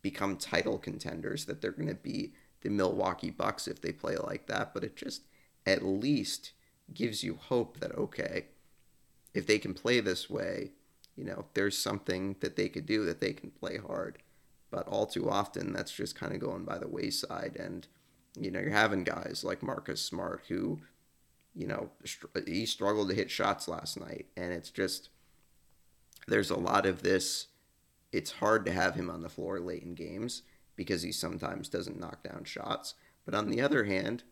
[0.03, 2.33] become title contenders, that they're going to be
[2.63, 5.23] the Milwaukee Bucks if they play like that, but it just
[5.67, 6.53] at least
[6.93, 8.47] gives you hope that, okay,
[9.35, 10.71] if they can play this way,
[11.17, 14.19] you know, there's something that they could do that they can play hard
[14.71, 17.57] but all too often that's just kind of going by the wayside.
[17.59, 17.87] And
[18.39, 20.81] you know you're having guys like Marcus Smart who
[21.55, 21.91] you know
[22.47, 24.27] he struggled to hit shots last night.
[24.37, 25.11] And it's just
[26.27, 27.49] there's a lot of this
[28.13, 30.43] it's hard to have him on the floor late in games
[30.75, 32.95] because he sometimes doesn't knock down shots.
[33.25, 34.23] But on the other hand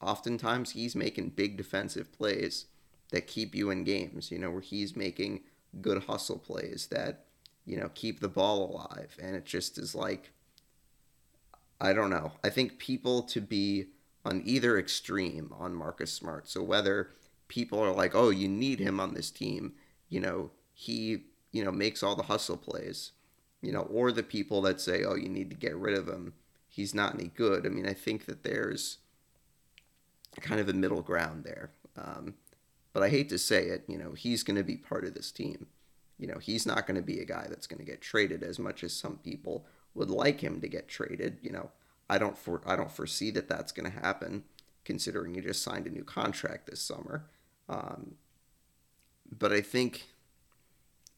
[0.00, 2.66] oftentimes he's making big defensive plays
[3.10, 5.40] that keep you in games you know where he's making
[5.80, 7.26] good hustle plays that
[7.70, 9.16] you know, keep the ball alive.
[9.22, 10.32] And it just is like,
[11.80, 12.32] I don't know.
[12.42, 13.86] I think people to be
[14.24, 16.48] on either extreme on Marcus Smart.
[16.48, 17.10] So whether
[17.46, 19.74] people are like, oh, you need him on this team,
[20.08, 23.12] you know, he, you know, makes all the hustle plays,
[23.62, 26.32] you know, or the people that say, oh, you need to get rid of him.
[26.68, 27.64] He's not any good.
[27.64, 28.98] I mean, I think that there's
[30.40, 31.70] kind of a middle ground there.
[31.96, 32.34] Um,
[32.92, 35.30] but I hate to say it, you know, he's going to be part of this
[35.30, 35.68] team
[36.20, 38.58] you know, he's not going to be a guy that's going to get traded as
[38.58, 39.64] much as some people
[39.94, 41.38] would like him to get traded.
[41.42, 41.70] You know,
[42.10, 44.44] I don't for I don't foresee that that's going to happen,
[44.84, 47.24] considering he just signed a new contract this summer.
[47.70, 48.16] Um,
[49.36, 50.08] but I think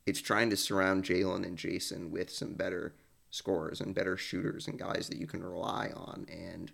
[0.07, 2.95] it's trying to surround Jaylen and Jayson with some better
[3.31, 6.27] scorers and better shooters and guys that you can rely on.
[6.31, 6.71] And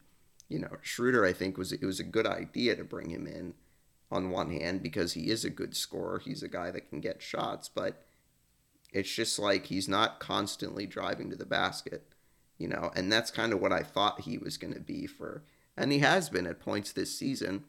[0.51, 3.55] you know, Schroeder, I think was it was a good idea to bring him in
[4.11, 6.18] on one hand because he is a good scorer.
[6.18, 8.05] He's a guy that can get shots, but
[8.93, 12.07] it's just like he's not constantly driving to the basket.
[12.59, 15.45] you know, and that's kind of what I thought he was going to be for,
[15.76, 17.64] and he has been at points this season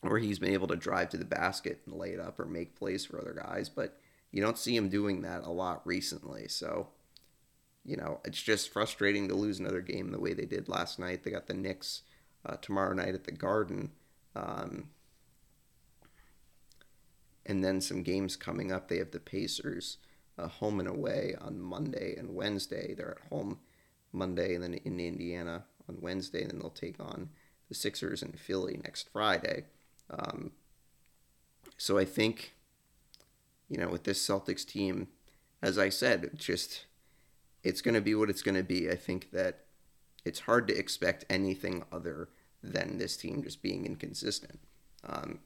[0.00, 2.74] where he's been able to drive to the basket and lay it up or make
[2.74, 3.98] plays for other guys, but
[4.30, 6.48] you don't see him doing that a lot recently.
[6.48, 6.88] So,
[7.84, 11.22] you know, it's just frustrating to lose another game the way they did last night.
[11.22, 12.02] They got the Knicks
[12.44, 13.92] uh, tomorrow night at the Garden.
[14.34, 14.88] Um,
[17.46, 18.88] and then some games coming up.
[18.88, 19.98] They have the Pacers
[20.38, 22.94] uh, home and away on Monday and Wednesday.
[22.94, 23.58] They're at home
[24.12, 27.30] Monday and then in Indiana on Wednesday, and then they'll take on
[27.68, 29.64] the Sixers in Philly next Friday.
[30.10, 30.52] Um,
[31.76, 32.54] so I think,
[33.68, 35.08] you know, with this Celtics team,
[35.62, 36.86] as I said, just
[37.62, 38.90] it's going to be what it's going to be.
[38.90, 39.64] I think that
[40.24, 42.28] it's hard to expect anything other
[42.62, 44.60] than this team just being inconsistent.
[45.06, 45.40] Um,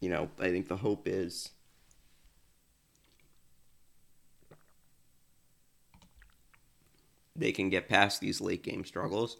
[0.00, 1.50] you know, I think the hope is
[7.36, 9.38] they can get past these late game struggles.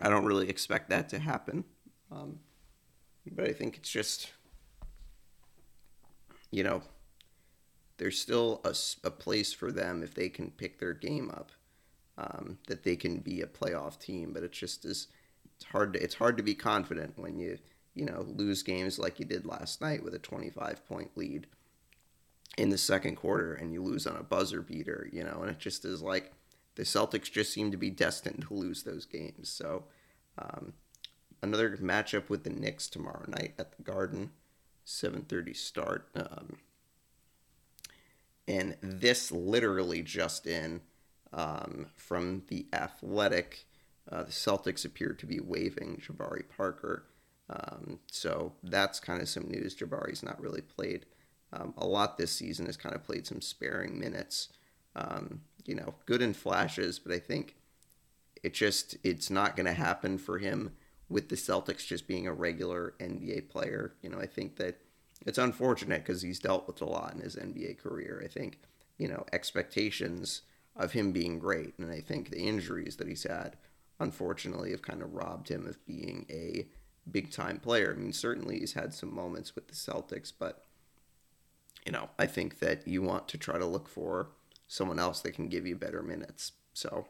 [0.00, 1.64] I don't really expect that to happen.
[2.10, 2.38] Um,
[3.30, 4.30] but I think it's just,
[6.50, 6.82] you know,
[7.98, 8.74] there's still a,
[9.04, 11.52] a place for them if they can pick their game up,
[12.18, 14.32] um, that they can be a playoff team.
[14.32, 15.08] But it just is,
[15.56, 17.58] it's hard to, it's hard to be confident when you
[17.94, 21.46] you know, lose games like you did last night with a 25 point lead
[22.56, 25.58] in the second quarter and you lose on a buzzer beater, you know, and it
[25.58, 26.32] just is like
[26.74, 29.48] the Celtics just seem to be destined to lose those games.
[29.48, 29.84] So,
[30.38, 30.74] um,
[31.42, 34.30] another matchup with the Knicks tomorrow night at the Garden,
[34.84, 36.08] 7:30 start.
[36.14, 36.58] Um,
[38.48, 40.80] and this literally just in
[41.32, 43.66] um, from the Athletic,
[44.10, 47.04] uh, the Celtics appear to be waiving Jabari Parker
[47.52, 49.76] um, so that's kind of some news.
[49.76, 51.06] Jabari's not really played
[51.52, 52.66] um, a lot this season.
[52.66, 54.48] Has kind of played some sparing minutes.
[54.94, 57.56] Um, you know, good in flashes, but I think
[58.42, 60.72] it just it's not going to happen for him
[61.08, 63.94] with the Celtics just being a regular NBA player.
[64.02, 64.80] You know, I think that
[65.26, 68.20] it's unfortunate because he's dealt with a lot in his NBA career.
[68.24, 68.58] I think
[68.98, 70.42] you know expectations
[70.74, 73.56] of him being great, and I think the injuries that he's had,
[74.00, 76.66] unfortunately, have kind of robbed him of being a
[77.10, 77.94] big time player.
[77.96, 80.64] I mean, certainly he's had some moments with the Celtics, but
[81.84, 84.28] you know, I think that you want to try to look for
[84.72, 86.52] someone else that can give you better minutes.
[86.72, 87.06] So,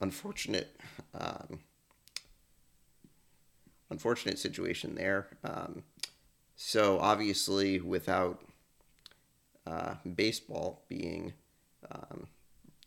[0.00, 0.76] unfortunate,
[1.12, 1.58] um,
[3.90, 5.26] unfortunate situation there.
[5.42, 5.82] Um,
[6.54, 8.42] so obviously, without
[9.66, 11.32] uh, baseball being,
[11.90, 12.28] um,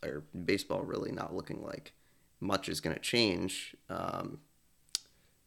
[0.01, 1.91] or baseball really not looking like
[2.39, 3.75] much is going to change.
[3.89, 4.39] Um,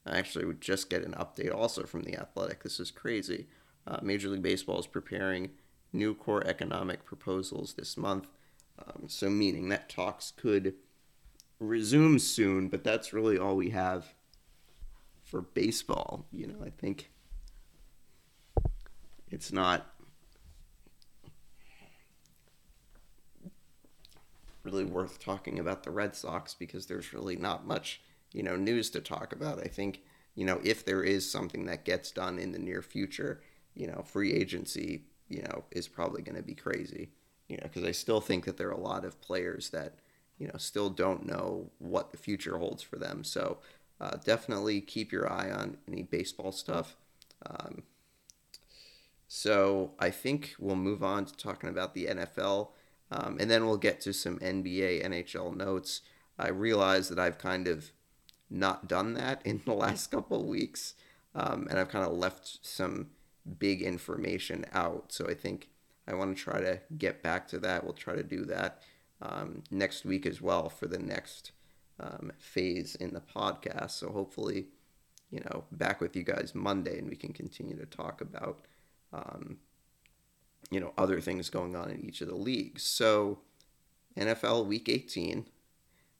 [0.05, 2.62] I actually would just get an update also from the Athletic.
[2.62, 3.46] This is crazy.
[3.86, 5.53] Uh, Major League Baseball is preparing
[5.93, 8.28] new core economic proposals this month.
[8.78, 10.74] Um, so, meaning that talks could
[11.59, 14.14] resume soon, but that's really all we have
[15.24, 16.26] for baseball.
[16.32, 17.11] You know, I think
[19.30, 19.86] it's not
[24.62, 28.01] really worth talking about the Red Sox because there's really not much
[28.32, 29.59] you know news to talk about.
[29.59, 30.01] I think
[30.34, 33.41] you know if there is something that gets done in the near future,
[33.74, 37.10] you know, free agency, you know, is probably going to be crazy.
[37.48, 39.94] You know, because I still think that there are a lot of players that
[40.38, 43.24] you know still don't know what the future holds for them.
[43.24, 43.58] So
[44.00, 46.96] uh, definitely keep your eye on any baseball stuff.
[47.46, 47.82] Um,
[49.26, 52.68] so I think we'll move on to talking about the NFL,
[53.10, 56.00] um, and then we'll get to some NBA, NHL notes.
[56.38, 57.90] I realize that I've kind of
[58.48, 60.94] not done that in the last couple of weeks,
[61.34, 63.08] um, and I've kind of left some
[63.59, 65.12] big information out.
[65.12, 65.68] So I think
[66.07, 67.84] I want to try to get back to that.
[67.84, 68.82] We'll try to do that
[69.20, 71.53] um, next week as well for the next
[72.01, 73.90] um, phase in the podcast.
[73.92, 74.66] So hopefully,
[75.30, 78.66] you know, back with you guys Monday, and we can continue to talk about,
[79.12, 79.59] um,
[80.70, 82.82] you know, other things going on in each of the leagues.
[82.82, 83.40] So
[84.16, 85.46] NFL Week 18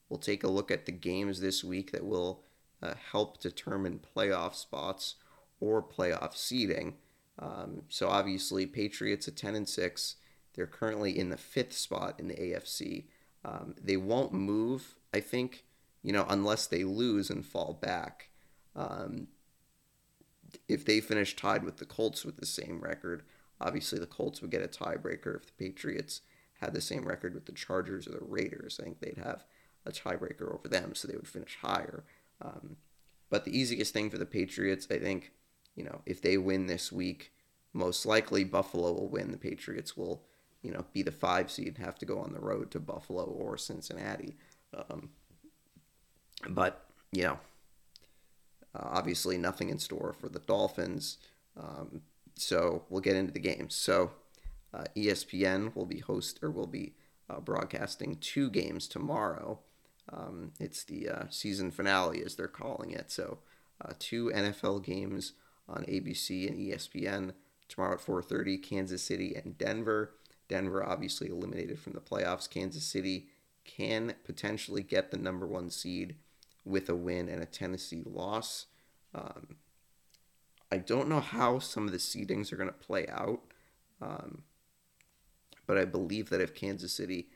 [0.09, 2.43] We'll take a look at the games this week that will
[2.83, 5.17] uh, help determine playoff spots
[5.61, 6.95] or playoff seeding.
[7.39, 10.17] Um, so obviously, Patriots at 10 and 6.
[10.55, 13.05] They're currently in the fifth spot in the AFC.
[13.45, 15.65] Um, they won't move, I think,
[16.03, 18.31] you know, unless they lose and fall back.
[18.75, 19.29] Um,
[20.67, 23.23] if they finish tied with the Colts with the same record,
[23.61, 25.37] obviously the Colts would get a tiebreaker.
[25.37, 26.23] If the Patriots
[26.61, 29.45] had the same record with the Chargers or the Raiders, I think they'd have
[29.87, 32.05] a tiebreaker over them, so they would finish higher.
[32.43, 32.77] Um,
[33.31, 35.33] but the easiest thing for the Patriots, I think,
[35.79, 37.33] you know, if they win this week,
[37.73, 39.31] most likely Buffalo will win.
[39.31, 40.23] The Patriots will
[40.63, 43.25] you know, be the five seed and have to go on the road to Buffalo
[43.25, 44.37] or Cincinnati.
[44.77, 45.11] Um,
[46.49, 47.39] but, you know,
[48.75, 51.19] uh, obviously nothing in store for the Dolphins.
[51.57, 52.03] Um,
[52.35, 53.75] so we'll get into the games.
[53.75, 54.13] So
[54.75, 56.95] uh, ESPN will be host or will be
[57.31, 59.61] uh, broadcasting two games tomorrow.
[60.13, 63.11] Um, it's the uh, season finale, as they're calling it.
[63.11, 63.39] So
[63.85, 65.33] uh, two NFL games
[65.69, 67.33] on ABC and ESPN
[67.69, 68.59] tomorrow at 4:30.
[68.59, 70.15] Kansas City and Denver.
[70.49, 72.49] Denver obviously eliminated from the playoffs.
[72.49, 73.29] Kansas City
[73.65, 76.17] can potentially get the number one seed
[76.65, 78.67] with a win and a Tennessee loss.
[79.15, 79.57] Um,
[80.71, 83.41] I don't know how some of the seedings are going to play out,
[84.01, 84.43] um,
[85.67, 87.29] but I believe that if Kansas City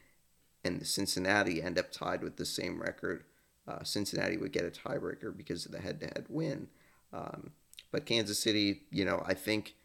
[0.64, 3.24] and Cincinnati end up tied with the same record,
[3.66, 6.68] uh, Cincinnati would get a tiebreaker because of the head-to-head win.
[7.12, 7.53] Um,
[7.93, 9.76] but Kansas City, you know, I think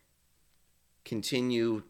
[1.05, 1.84] continue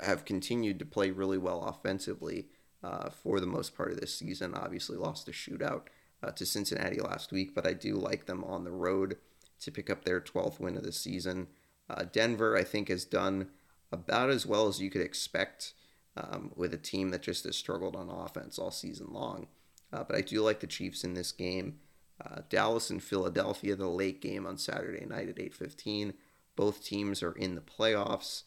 [0.00, 2.46] have continued to play really well offensively
[2.82, 4.54] uh, for the most part of this season.
[4.54, 5.82] Obviously, lost a shootout
[6.22, 9.16] uh, to Cincinnati last week, but I do like them on the road
[9.60, 11.48] to pick up their 12th win of the season.
[11.90, 13.48] Uh, Denver, I think, has done
[13.90, 15.72] about as well as you could expect
[16.16, 19.48] um, with a team that just has struggled on offense all season long.
[19.92, 21.78] Uh, but I do like the Chiefs in this game.
[22.20, 26.14] Uh, Dallas and Philadelphia, the late game on Saturday night at 8:15.
[26.56, 28.44] Both teams are in the playoffs.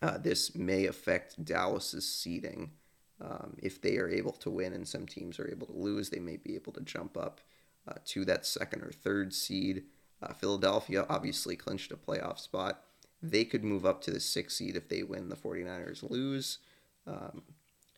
[0.00, 2.72] Uh, this may affect Dallas's seeding.
[3.20, 6.18] Um, if they are able to win and some teams are able to lose, they
[6.18, 7.40] may be able to jump up
[7.86, 9.84] uh, to that second or third seed.
[10.22, 12.82] Uh, Philadelphia obviously clinched a playoff spot.
[13.22, 16.58] They could move up to the sixth seed if they win, the 49ers lose.
[17.06, 17.42] Um,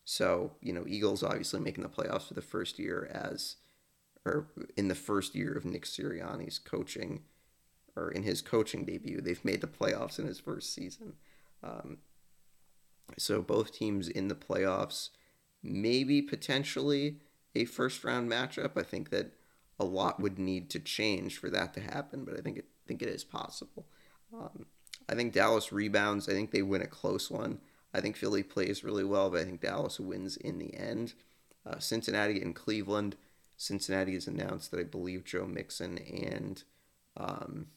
[0.05, 3.57] so, you know, Eagles obviously making the playoffs for the first year as,
[4.27, 7.23] or in the first year of Nick Sirianni's coaching,
[7.95, 11.15] or in his coaching debut, they've made the playoffs in his first season.
[11.63, 11.99] Um,
[13.17, 15.11] so both teams in the playoffs,
[15.63, 17.19] maybe potentially
[17.55, 18.77] a first round matchup.
[18.77, 19.33] I think that
[19.79, 23.03] a lot would need to change for that to happen, but I think it think
[23.03, 23.87] it is possible.
[24.33, 24.67] Um,
[25.09, 26.29] I think Dallas rebounds.
[26.29, 27.59] I think they win a close one.
[27.93, 31.15] I think Philly plays really well, but I think Dallas wins in the end.
[31.65, 33.17] Uh, Cincinnati and Cleveland.
[33.57, 36.63] Cincinnati has announced that I believe Joe Mixon and
[37.17, 37.69] um,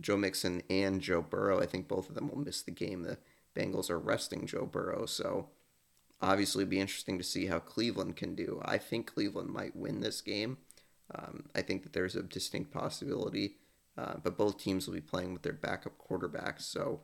[0.00, 1.60] Joe Mixon and Joe Burrow.
[1.60, 3.02] I think both of them will miss the game.
[3.02, 3.18] The
[3.54, 5.48] Bengals are resting Joe Burrow, so
[6.20, 8.60] obviously be interesting to see how Cleveland can do.
[8.64, 10.58] I think Cleveland might win this game.
[11.14, 13.56] Um, I think that there's a distinct possibility,
[13.96, 17.00] uh, but both teams will be playing with their backup quarterbacks, so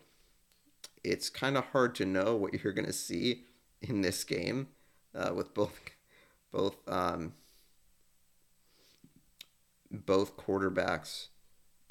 [1.05, 3.45] it's kind of hard to know what you're going to see
[3.81, 4.69] in this game
[5.15, 5.79] uh, with both
[6.53, 7.33] both um,
[9.91, 11.29] both quarterbacks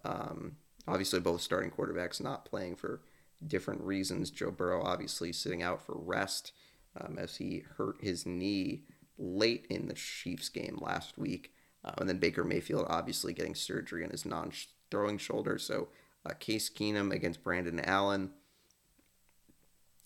[0.03, 0.55] um,
[0.88, 3.01] Obviously, both starting quarterbacks not playing for
[3.45, 4.32] different reasons.
[4.32, 6.53] Joe Burrow obviously sitting out for rest
[6.99, 8.84] um, as he hurt his knee
[9.17, 11.53] late in the Chiefs game last week.
[11.84, 14.51] Uh, and then Baker Mayfield obviously getting surgery on his non
[14.89, 15.57] throwing shoulder.
[15.57, 15.89] So
[16.26, 18.32] uh, Case Keenum against Brandon Allen.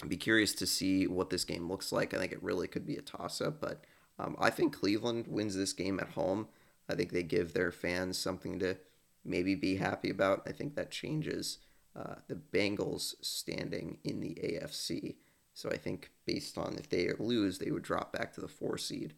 [0.08, 2.14] Be curious to see what this game looks like.
[2.14, 3.84] I think it really could be a toss up, but
[4.20, 6.48] um, I think Cleveland wins this game at home.
[6.90, 8.78] I think they give their fans something to
[9.24, 10.44] maybe be happy about.
[10.46, 11.60] I think that changes
[11.96, 15.16] uh, the Bengals standing in the AFC.
[15.54, 18.78] So I think based on if they lose, they would drop back to the four
[18.78, 19.14] seed.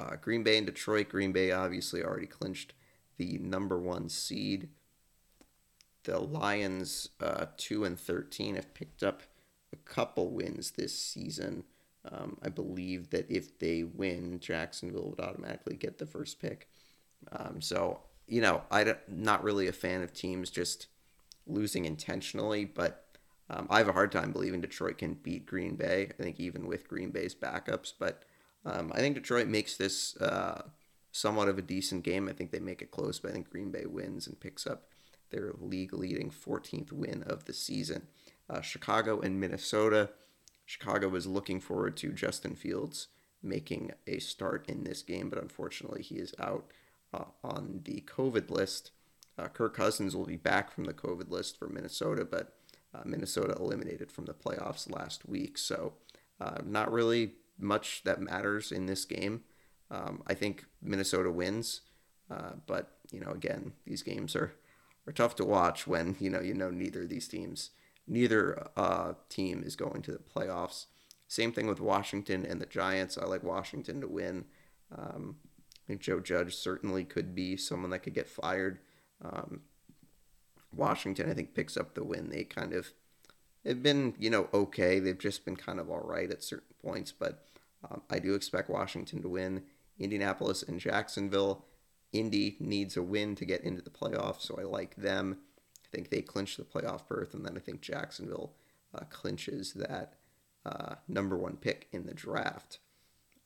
[0.00, 1.10] Uh, Green Bay and Detroit.
[1.10, 2.72] Green Bay obviously already clinched
[3.18, 4.70] the number one seed.
[6.04, 9.22] The Lions, uh, two and thirteen, have picked up
[9.76, 11.64] a couple wins this season.
[12.10, 16.68] Um, I believe that if they win, Jacksonville would automatically get the first pick.
[17.32, 20.88] Um, so you know, I'm not really a fan of teams just
[21.46, 23.04] losing intentionally, but
[23.48, 26.08] um, I have a hard time believing Detroit can beat Green Bay.
[26.18, 28.24] I think even with Green Bay's backups, but
[28.64, 30.62] um, I think Detroit makes this uh,
[31.12, 32.28] somewhat of a decent game.
[32.28, 34.88] I think they make it close, but I think Green Bay wins and picks up
[35.30, 38.08] their league leading 14th win of the season.
[38.48, 40.10] Uh, Chicago and Minnesota.
[40.64, 43.08] Chicago was looking forward to Justin Fields
[43.42, 46.66] making a start in this game, but unfortunately he is out
[47.14, 48.90] uh, on the COVID list.
[49.38, 52.54] Uh, Kirk Cousins will be back from the COVID list for Minnesota, but
[52.94, 55.58] uh, Minnesota eliminated from the playoffs last week.
[55.58, 55.94] So,
[56.40, 59.42] uh, not really much that matters in this game.
[59.90, 61.82] Um, I think Minnesota wins,
[62.30, 64.52] uh, but you know, again, these games are
[65.06, 67.70] are tough to watch when you know you know neither of these teams,
[68.06, 70.86] neither uh, team is going to the playoffs.
[71.28, 73.18] Same thing with Washington and the Giants.
[73.18, 74.44] I like Washington to win.
[74.96, 75.36] Um,
[75.74, 78.78] I think Joe Judge certainly could be someone that could get fired.
[79.24, 79.62] Um,
[80.72, 82.30] Washington, I think, picks up the win.
[82.30, 82.92] They kind of
[83.64, 85.00] have been, you know, okay.
[85.00, 87.44] They've just been kind of all right at certain points, but
[87.90, 89.62] um, I do expect Washington to win.
[89.98, 91.64] Indianapolis and Jacksonville.
[92.12, 95.38] Indy needs a win to get into the playoffs, so I like them.
[95.96, 98.52] Think they clinch the playoff berth, and then I think Jacksonville
[98.94, 100.12] uh, clinches that
[100.66, 102.80] uh, number one pick in the draft.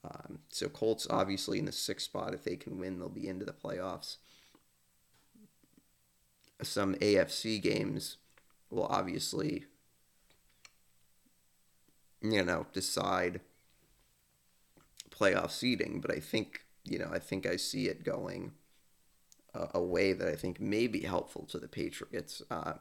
[0.03, 2.35] Um, so Colts obviously in the sixth spot.
[2.35, 4.17] If they can win, they'll be into the playoffs.
[6.61, 8.17] Some AFC games
[8.69, 9.67] will obviously,
[12.21, 13.43] you know, decide
[15.09, 16.01] playoff seeding.
[16.01, 18.55] But I think, you know, I think I see it going
[19.55, 22.43] a, a way that I think may be helpful to the Patriots.
[22.51, 22.75] Uh,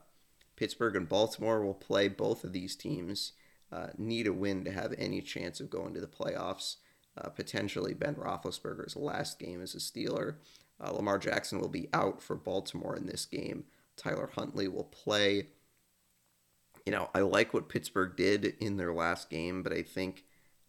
[0.56, 3.34] Pittsburgh and Baltimore will play both of these teams.
[3.72, 6.78] Uh, need a win to have any chance of going to the playoffs.
[7.18, 10.36] Uh, potentially Ben Roethlisberger's last game as a Steeler.
[10.82, 13.66] Uh, Lamar Jackson will be out for Baltimore in this game.
[13.98, 15.48] Tyler Huntley will play.
[16.86, 20.24] You know, I like what Pittsburgh did in their last game, but I think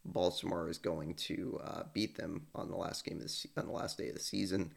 [0.05, 3.73] Baltimore is going to uh, beat them on the last game of the, on the
[3.73, 4.73] last day of the season,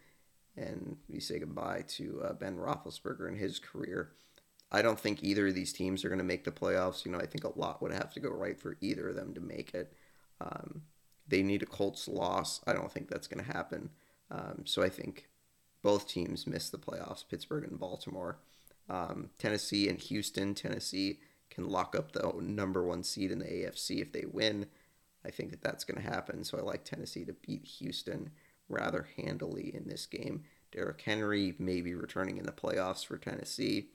[0.56, 4.12] and we say goodbye to uh, Ben Roethlisberger and his career.
[4.72, 7.06] I don't think either of these teams are going to make the playoffs.
[7.06, 9.34] You know, I think a lot would have to go right for either of them
[9.36, 9.94] to make it.
[10.42, 10.82] Um,
[11.28, 12.60] they need a Colts loss.
[12.66, 13.90] I don't think that's going to happen.
[14.32, 15.28] Um, so I think
[15.84, 18.40] both teams miss the playoffs, Pittsburgh and Baltimore.
[18.90, 20.56] Um, Tennessee and Houston.
[20.56, 24.66] Tennessee can lock up the number one seed in the AFC if they win.
[25.26, 26.44] I think that that's going to happen.
[26.44, 28.32] So I like Tennessee to beat Houston
[28.70, 30.44] rather handily in this game.
[30.72, 33.90] Derrick Henry may be returning in the playoffs for Tennessee,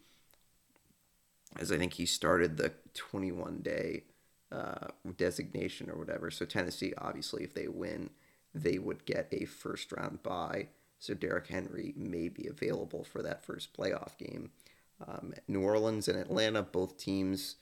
[1.58, 4.04] as I think he started the 21 day
[4.52, 6.30] uh, designation or whatever.
[6.30, 8.10] So Tennessee, obviously, if they win,
[8.54, 10.68] they would get a first round bye.
[10.98, 14.50] So Derrick Henry may be available for that first playoff game.
[15.06, 17.56] Um, New Orleans and Atlanta, both teams,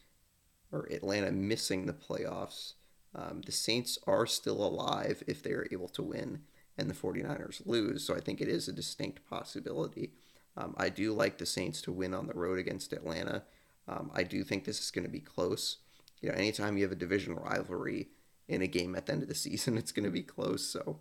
[0.72, 2.74] or Atlanta missing the playoffs.
[3.14, 6.42] Um, the Saints are still alive if they are able to win
[6.78, 8.04] and the 49ers lose.
[8.04, 10.12] So I think it is a distinct possibility.
[10.56, 13.42] Um, I do like the Saints to win on the road against Atlanta.
[13.88, 15.78] Um, I do think this is going to be close
[16.20, 18.08] you know, anytime you have a division rivalry
[18.48, 20.66] in a game at the end of the season, it's going to be close.
[20.66, 20.98] So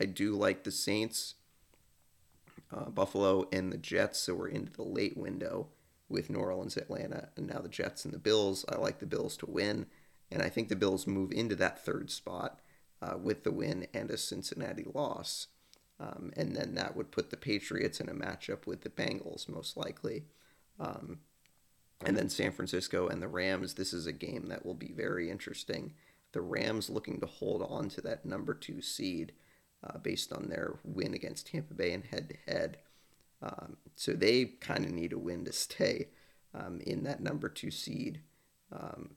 [0.00, 1.34] I do like the Saints,
[2.72, 4.20] uh, Buffalo, and the Jets.
[4.20, 5.68] So we're into the late window
[6.08, 8.64] with New Orleans, Atlanta, and now the Jets and the Bills.
[8.68, 9.86] I like the Bills to win,
[10.30, 12.60] and I think the Bills move into that third spot
[13.02, 15.48] uh, with the win and a Cincinnati loss.
[16.00, 19.76] Um, and then that would put the Patriots in a matchup with the Bengals, most
[19.76, 20.24] likely.
[20.80, 21.20] Um,
[22.04, 23.74] and then San Francisco and the Rams.
[23.74, 25.94] This is a game that will be very interesting.
[26.32, 29.32] The Rams looking to hold on to that number two seed
[29.84, 32.78] uh, based on their win against Tampa Bay and head to head.
[33.96, 36.08] So they kind of need a win to stay
[36.54, 38.20] um, in that number two seed.
[38.72, 39.10] Um,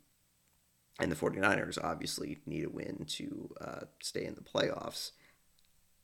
[0.99, 5.11] and the 49ers obviously need a win to uh, stay in the playoffs.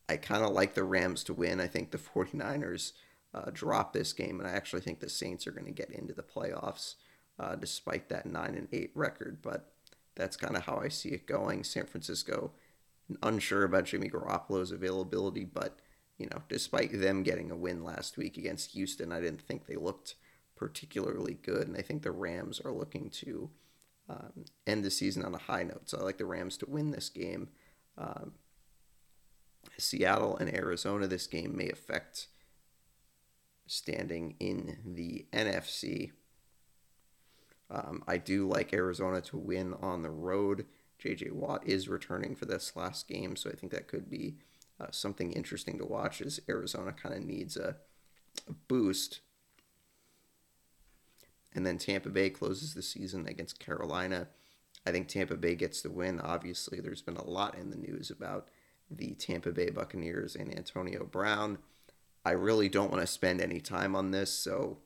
[0.08, 1.60] I kind of like the Rams to win.
[1.60, 2.94] I think the 49ers
[3.34, 6.14] uh, drop this game, and I actually think the Saints are going to get into
[6.14, 6.96] the playoffs
[7.40, 9.42] uh, despite that nine and eight record.
[9.42, 9.72] But
[10.16, 11.64] that's kind of how I see it going.
[11.64, 12.52] San Francisco,
[13.24, 15.80] unsure about Jimmy Garoppolo's availability, but
[16.20, 19.76] you know, despite them getting a win last week against Houston, I didn't think they
[19.76, 20.16] looked
[20.56, 23.50] particularly good, and I think the Rams are looking to
[24.10, 25.90] um, end the season on a high note.
[25.90, 27.50] So I like the Rams to win this game.
[27.98, 28.34] Um,
[29.78, 32.28] Seattle and Arizona, this game may affect
[33.66, 36.12] standing in the NFC.
[37.70, 40.66] Um, I do like Arizona to win on the road.
[41.04, 44.38] JJ Watt is returning for this last game, so I think that could be
[44.80, 47.78] uh, something interesting to watch as Arizona kind of needs a,
[48.48, 49.22] a boost.
[51.56, 54.28] And then Tampa Bay closes the season against Carolina.
[54.86, 56.20] I think Tampa Bay gets the win.
[56.20, 58.50] Obviously, there's been a lot in the news about
[58.90, 61.60] the Tampa Bay Buccaneers and Antonio Brown.
[62.26, 64.80] I really don't want to spend any time on this, so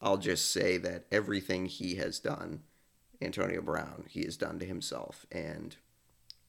[0.00, 2.62] I'll just say that everything he has done,
[3.20, 5.76] Antonio Brown, he has done to himself and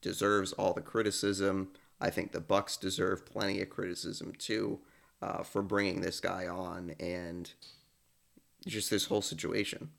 [0.01, 1.71] deserves all the criticism.
[1.99, 4.79] I think the Bucs deserve plenty of criticism too
[5.21, 7.51] uh, for bringing this guy on and
[8.67, 9.89] just this whole situation.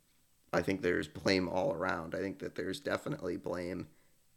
[0.53, 2.15] I think there's blame all around.
[2.15, 3.89] I think that there's definitely blame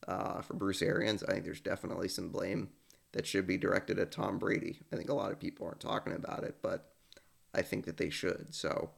[0.07, 1.23] uh, for Bruce Arians.
[1.23, 2.69] I think there's definitely some blame
[3.11, 4.79] that should be directed at Tom Brady.
[4.91, 6.91] I think a lot of people aren't talking about it, but
[7.53, 8.53] I think that they should.
[8.53, 8.91] So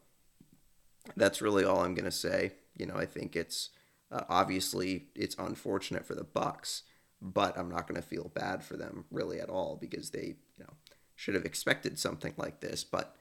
[1.16, 2.54] that's really all I'm going to say.
[2.76, 3.70] You know, I think it's
[4.12, 6.82] uh, obviously it's unfortunate for the Bucs,
[7.22, 10.64] but I'm not going to feel bad for them really at all because they, you
[10.64, 10.74] know,
[11.16, 12.84] should have expected something like this.
[12.84, 13.16] But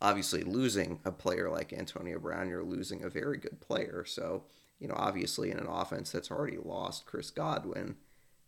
[0.00, 4.04] obviously losing a player like Antonio Brown, you're losing a very good player.
[4.06, 4.44] So,
[4.78, 7.96] you know, obviously in an offense that's already lost Chris Godwin,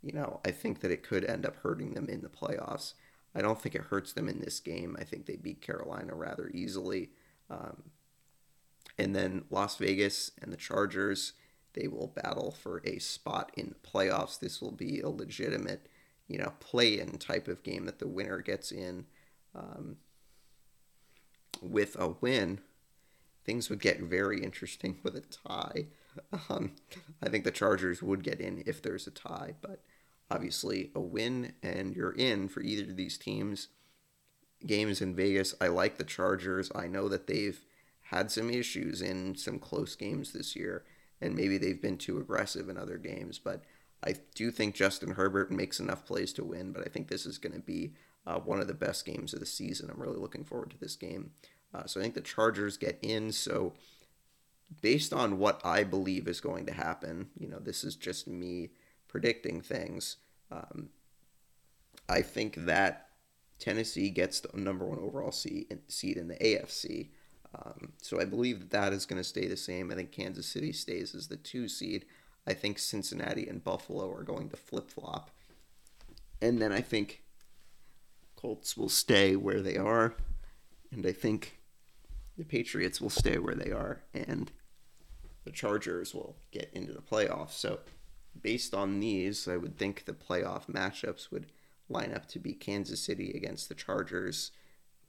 [0.02, 2.94] you know, I think that it could end up hurting them in the playoffs.
[3.34, 4.96] I don't think it hurts them in this game.
[4.98, 7.10] I think they beat Carolina rather easily.
[7.48, 7.82] Um,
[8.98, 11.34] and then Las Vegas and the Chargers,
[11.74, 14.38] they will battle for a spot in the playoffs.
[14.38, 15.86] This will be a legitimate,
[16.28, 19.06] you know, play-in type of game that the winner gets in.
[19.54, 19.96] Um,
[21.60, 22.60] with a win,
[23.44, 25.86] things would get very interesting with a tie.
[26.48, 26.72] Um,
[27.22, 29.82] I think the Chargers would get in if there's a tie, but
[30.30, 33.68] obviously a win and you're in for either of these teams.
[34.66, 36.70] Games in Vegas, I like the Chargers.
[36.74, 37.58] I know that they've
[38.10, 40.84] had some issues in some close games this year,
[41.20, 43.62] and maybe they've been too aggressive in other games, but
[44.02, 47.38] I do think Justin Herbert makes enough plays to win, but I think this is
[47.38, 47.92] going to be
[48.26, 49.90] uh, one of the best games of the season.
[49.90, 51.30] I'm really looking forward to this game.
[51.74, 53.32] Uh, so I think the Chargers get in.
[53.32, 53.74] So
[54.82, 58.70] based on what I believe is going to happen, you know, this is just me
[59.08, 60.16] predicting things.
[60.50, 60.90] Um,
[62.08, 63.08] I think that
[63.58, 67.08] Tennessee gets the number one overall seed, in the AFC.
[67.54, 69.90] Um, so I believe that that is going to stay the same.
[69.90, 72.06] I think Kansas City stays as the two seed.
[72.46, 75.30] I think Cincinnati and Buffalo are going to flip flop.
[76.40, 77.22] And then I think
[78.40, 80.14] Colts will stay where they are.
[80.90, 81.58] And I think
[82.36, 84.02] the Patriots will stay where they are.
[84.14, 84.50] And
[85.44, 87.52] the Chargers will get into the playoffs.
[87.52, 87.80] So
[88.40, 91.46] based on these, I would think the playoff matchups would
[91.88, 94.52] line up to be Kansas City against the Chargers,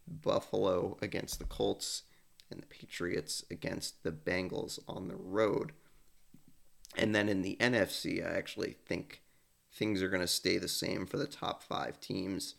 [0.07, 2.03] Buffalo against the Colts,
[2.49, 5.71] and the Patriots against the Bengals on the road.
[6.97, 9.21] And then in the NFC, I actually think
[9.73, 12.55] things are going to stay the same for the top five teams.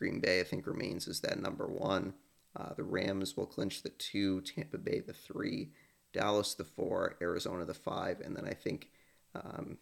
[0.00, 2.14] Green Bay, I think, remains as that number one.
[2.56, 5.72] Uh, the Rams will clinch the two, Tampa Bay the three,
[6.14, 8.88] Dallas the four, Arizona the five, and then I think
[9.34, 9.76] um,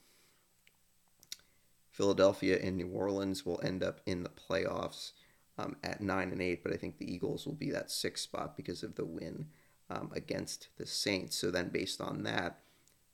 [1.92, 5.12] Philadelphia and New Orleans will end up in the playoffs
[5.56, 8.56] um, at nine and eight, but I think the Eagles will be that sixth spot
[8.56, 9.46] because of the win
[9.88, 11.36] um, against the Saints.
[11.36, 12.58] So then, based on that,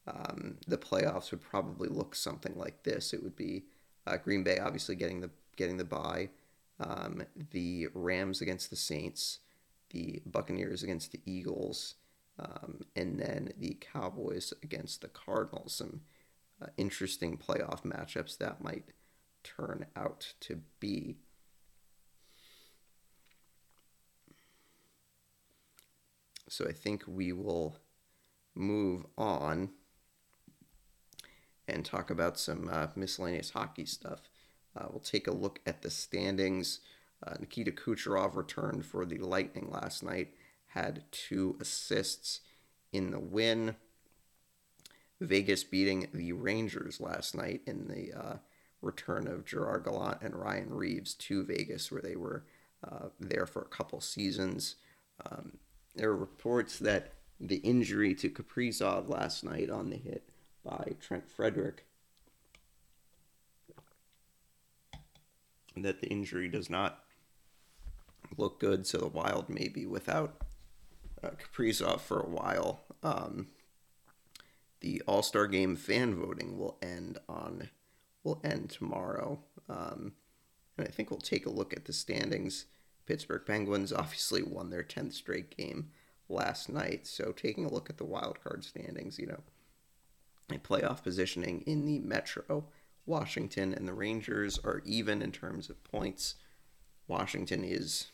[0.07, 3.12] um, the playoffs would probably look something like this.
[3.12, 3.64] It would be
[4.07, 6.30] uh, Green Bay obviously getting the getting the bye,
[6.80, 9.40] um, the Rams against the Saints,
[9.90, 11.94] the Buccaneers against the Eagles,
[12.38, 15.74] um, and then the Cowboys against the Cardinals.
[15.74, 16.00] Some
[16.60, 18.84] uh, interesting playoff matchups that might
[19.42, 21.16] turn out to be.
[26.48, 27.78] So I think we will
[28.54, 29.70] move on
[31.66, 34.20] and talk about some uh, miscellaneous hockey stuff.
[34.76, 36.80] Uh, we'll take a look at the standings.
[37.24, 40.34] Uh, Nikita Kucherov returned for the Lightning last night,
[40.68, 42.40] had two assists
[42.92, 43.76] in the win.
[45.20, 48.36] Vegas beating the Rangers last night in the uh,
[48.82, 52.44] return of Gerard Gallant and Ryan Reaves to Vegas, where they were
[52.82, 54.76] uh, there for a couple seasons.
[55.30, 55.59] Um,
[55.94, 60.28] there are reports that the injury to Kaprizov last night on the hit
[60.64, 61.86] by Trent Frederic
[65.82, 67.05] that the injury does not
[68.36, 70.42] look good, so the Wild may be without
[71.22, 72.84] uh, Kaprizov for a while.
[73.02, 73.48] Um,
[74.80, 77.70] the All Star Game fan voting will end on
[78.22, 80.12] will end tomorrow, um,
[80.78, 82.66] and I think we'll take a look at the standings.
[83.06, 85.90] Pittsburgh Penguins obviously won their tenth straight game
[86.28, 89.40] last night, so taking a look at the wild card standings, you know,
[90.51, 92.64] a playoff positioning in the Metro.
[93.06, 96.36] Washington and the Rangers are even in terms of points.
[97.06, 98.06] Washington is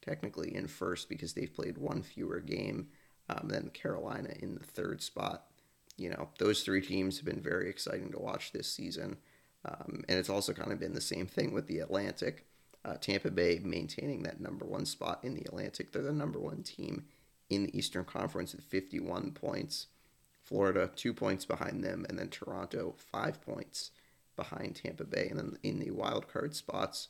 [0.00, 2.88] technically in first because they've played one fewer game
[3.28, 5.44] um, than Carolina in the third spot.
[5.96, 9.16] You know, those three teams have been very exciting to watch this season.
[9.64, 12.46] Um, and it's also kind of been the same thing with the Atlantic.
[12.84, 15.90] Uh, Tampa Bay maintaining that number one spot in the Atlantic.
[15.90, 17.06] They're the number one team
[17.50, 19.88] in the Eastern Conference at 51 points.
[20.42, 23.90] Florida, two points behind them, and then Toronto, five points
[24.36, 25.28] behind Tampa Bay.
[25.30, 27.08] And then in the wild card spots,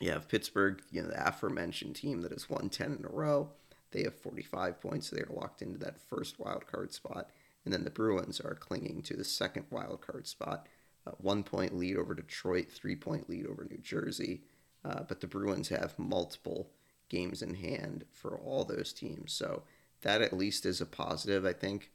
[0.00, 3.50] you have Pittsburgh, you know, the aforementioned team that has won 10 in a row.
[3.90, 5.10] They have 45 points.
[5.10, 7.30] So they're locked into that first wild card spot.
[7.64, 10.68] And then the Bruins are clinging to the second wild card spot.
[11.06, 14.42] Uh, one point lead over Detroit, three point lead over New Jersey.
[14.84, 16.70] Uh, but the Bruins have multiple
[17.08, 19.32] games in hand for all those teams.
[19.32, 19.62] So
[20.02, 21.90] that at least is a positive, I think.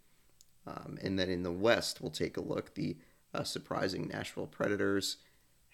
[0.66, 2.76] Um, and then in the West, we'll take a look.
[2.76, 2.98] The
[3.34, 5.18] uh, surprising Nashville Predators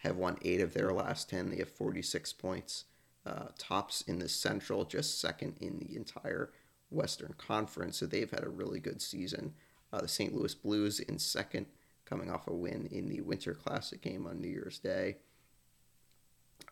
[0.04, 1.50] have won eight of their last 10.
[1.50, 2.86] They have 46 points.
[3.26, 6.52] uh, tops in the Central, just second in the entire
[6.92, 7.98] Western Conference.
[7.98, 9.54] So they've had a really good season.
[9.92, 10.34] Uh, the St.
[10.36, 11.66] Louis Blues in second,
[12.06, 15.18] coming off a win in the Winter Classic game on New Year's Day.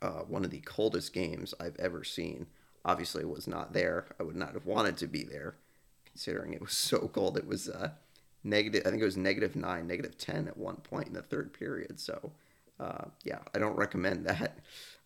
[0.02, 2.48] Uh, one of the coldest games I've ever seen.
[2.86, 4.08] Obviously, was not there.
[4.20, 5.56] I would not have wanted to be there,
[6.06, 7.38] considering it was so cold.
[7.38, 7.92] It was uh,
[8.44, 8.84] negative.
[8.86, 12.00] I think it was negative nine, negative ten at one point in the third period.
[12.00, 12.32] So,
[12.80, 14.60] uh, yeah, I don't recommend that.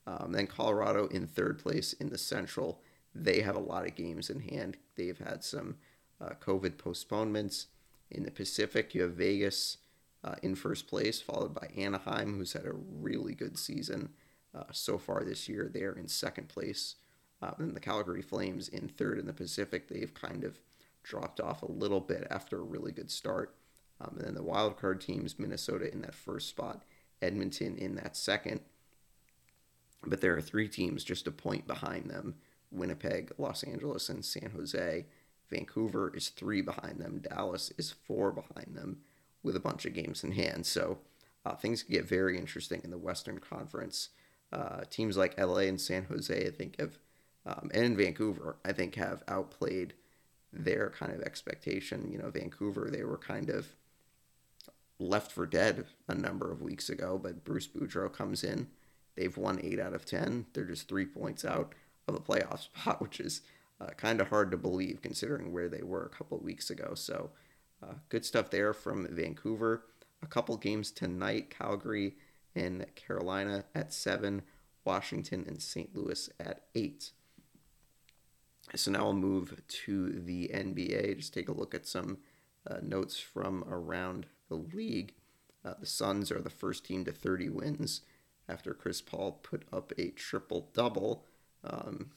[0.06, 2.82] Um, then Colorado in third place in the Central.
[3.14, 4.78] They have a lot of games in hand.
[4.96, 5.76] They've had some
[6.22, 7.68] uh, COVID postponements.
[8.10, 9.78] In the Pacific, you have Vegas
[10.24, 14.10] uh, in first place, followed by Anaheim, who's had a really good season
[14.56, 15.70] uh, so far this year.
[15.72, 16.96] They're in second place.
[17.42, 19.88] Uh, and the Calgary Flames in third in the Pacific.
[19.88, 20.60] They've kind of
[21.08, 23.56] dropped off a little bit after a really good start.
[24.02, 26.84] Um, and then the wild card teams, Minnesota in that first spot,
[27.22, 28.60] Edmonton in that second.
[30.06, 32.36] But there are three teams just a point behind them
[32.70, 35.06] Winnipeg, Los Angeles, and San Jose.
[35.50, 37.20] Vancouver is three behind them.
[37.20, 38.98] Dallas is four behind them
[39.42, 40.66] with a bunch of games in hand.
[40.66, 41.00] So
[41.46, 44.10] uh, things get very interesting in the Western Conference.
[44.52, 46.98] Uh, teams like LA and San Jose, I think, have,
[47.46, 49.94] um, and Vancouver, I think, have outplayed
[50.58, 52.10] their kind of expectation.
[52.12, 53.68] You know, Vancouver, they were kind of
[55.00, 58.68] left for dead a number of weeks ago, but Bruce Boudreau comes in.
[59.16, 60.48] They've won eight out of 10.
[60.54, 61.74] They're just three points out
[62.08, 63.42] of the playoff spot, which is
[63.80, 66.94] uh, kind of hard to believe considering where they were a couple of weeks ago.
[66.96, 67.32] So,
[67.84, 69.84] uh, good stuff there from Vancouver.
[70.24, 72.16] A couple games tonight Calgary
[72.56, 74.42] and Carolina at 7,
[74.84, 75.96] Washington and St.
[75.96, 77.12] Louis at 8.
[78.76, 81.18] So now we'll move to the NBA.
[81.18, 82.18] Just take a look at some
[82.70, 85.14] uh, notes from around the league.
[85.64, 88.02] Uh, the Suns are the first team to 30 wins
[88.50, 91.26] after Chris Paul put up a triple double.
[91.64, 92.12] Um,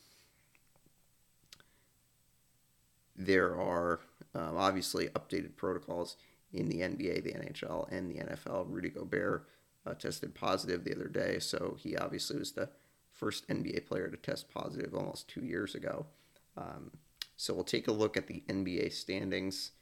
[3.16, 4.00] there are
[4.34, 6.16] um, obviously updated protocols
[6.52, 8.66] in the NBA, the NHL, and the NFL.
[8.68, 9.48] Rudy Gobert
[9.86, 12.70] uh, tested positive the other day, so he obviously was the
[13.12, 16.06] first NBA player to test positive almost two years ago.
[16.56, 16.90] Um,
[17.36, 19.72] so we'll take a look at the NBA standings.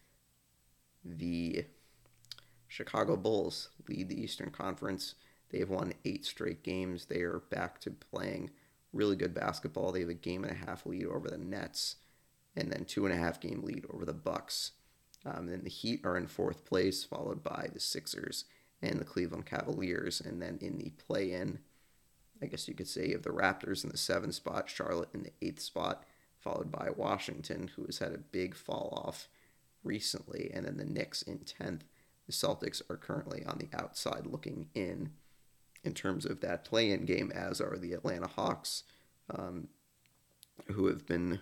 [1.04, 1.64] The
[2.68, 5.14] Chicago Bulls lead the Eastern Conference.
[5.50, 7.06] They have won eight straight games.
[7.06, 8.50] They are back to playing
[8.92, 9.92] really good basketball.
[9.92, 11.96] They have a game and a half lead over the Nets,
[12.54, 14.72] and then two and a half game lead over the Bucks.
[15.24, 18.44] Um, then the Heat are in fourth place, followed by the Sixers
[18.80, 20.20] and the Cleveland Cavaliers.
[20.20, 21.58] And then in the play-in,
[22.40, 25.24] I guess you could say you have the Raptors in the seventh spot, Charlotte in
[25.24, 26.04] the eighth spot,
[26.40, 29.28] followed by Washington, who has had a big fall off
[29.82, 31.84] recently, and then the Knicks in tenth.
[32.26, 35.10] The Celtics are currently on the outside looking in
[35.84, 38.82] in terms of that play in game, as are the Atlanta Hawks,
[39.34, 39.68] um,
[40.66, 41.40] who have been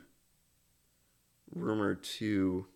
[1.54, 2.66] rumored to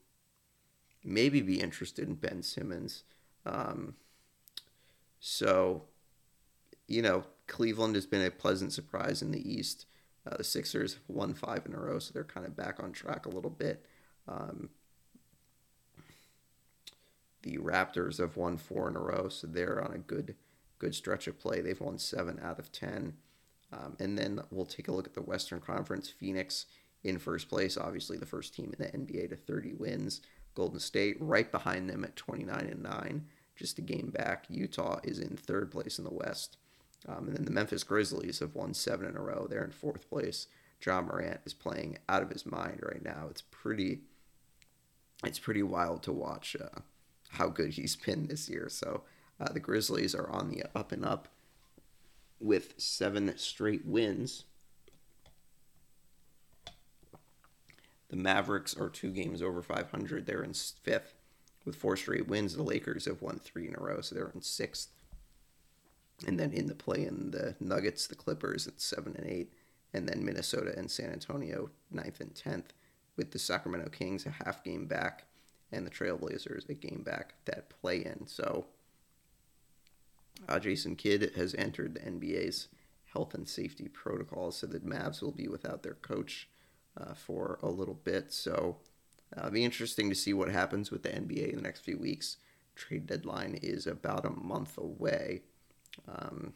[1.04, 3.04] maybe be interested in Ben Simmons.
[3.44, 3.94] Um,
[5.20, 5.84] so,
[6.88, 9.86] you know, Cleveland has been a pleasant surprise in the East.
[10.26, 13.26] Uh, the Sixers won five in a row, so they're kind of back on track
[13.26, 13.86] a little bit.
[14.28, 14.70] Um,
[17.42, 20.36] the Raptors have won four in a row, so they're on a good
[20.78, 21.60] good stretch of play.
[21.60, 23.14] They've won seven out of ten.
[23.72, 26.08] Um, and then we'll take a look at the Western Conference.
[26.08, 26.66] Phoenix
[27.04, 30.20] in first place, obviously the first team in the NBA to 30 wins.
[30.54, 33.26] Golden State right behind them at 29 and 9,
[33.56, 34.46] just a game back.
[34.48, 36.56] Utah is in third place in the West.
[37.08, 39.46] Um, and then the Memphis Grizzlies have won seven in a row.
[39.48, 40.46] They're in fourth place.
[40.84, 43.26] Ja Morant is playing out of his mind right now.
[43.30, 44.00] It's pretty,
[45.24, 46.80] it's pretty wild to watch uh,
[47.30, 48.68] how good he's been this year.
[48.68, 49.02] So
[49.40, 51.28] uh, the Grizzlies are on the up and up
[52.38, 54.44] with seven straight wins.
[58.08, 60.26] The Mavericks are two games over 500.
[60.26, 61.14] They're in fifth
[61.64, 62.56] with four straight wins.
[62.56, 64.88] The Lakers have won three in a row, so they're in sixth.
[66.26, 69.52] And then in the play in the Nuggets, the Clippers at seven and eight,
[69.92, 72.72] and then Minnesota and San Antonio ninth and tenth,
[73.16, 75.24] with the Sacramento Kings a half game back,
[75.72, 78.26] and the Trailblazers a game back that play in.
[78.26, 78.66] So
[80.48, 82.68] uh, Jason Kidd has entered the NBA's
[83.12, 86.48] health and safety protocols, so the Mavs will be without their coach
[86.98, 88.32] uh, for a little bit.
[88.32, 88.76] So
[89.36, 91.98] uh, it'll be interesting to see what happens with the NBA in the next few
[91.98, 92.36] weeks.
[92.74, 95.42] Trade deadline is about a month away.
[96.08, 96.54] Um,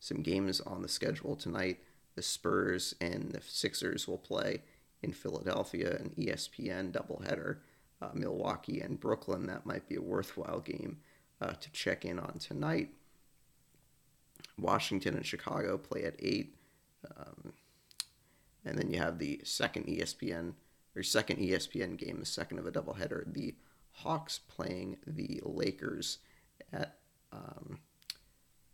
[0.00, 1.78] some games on the schedule tonight.
[2.14, 4.62] The Spurs and the Sixers will play
[5.02, 7.58] in Philadelphia, an ESPN doubleheader.
[8.00, 10.98] Uh, Milwaukee and Brooklyn, that might be a worthwhile game
[11.40, 12.90] uh, to check in on tonight.
[14.56, 16.54] Washington and Chicago play at 8.
[17.16, 17.52] Um,
[18.64, 20.54] And then you have the second ESPN
[20.94, 23.54] or second ESPN game, the second of a doubleheader, the
[23.92, 26.18] Hawks playing the Lakers
[26.72, 26.98] at
[27.32, 27.78] um,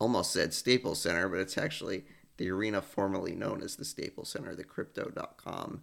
[0.04, 2.04] almost said Staples Center, but it's actually
[2.36, 5.80] the arena formerly known as the Staples Center, the Crypto.com.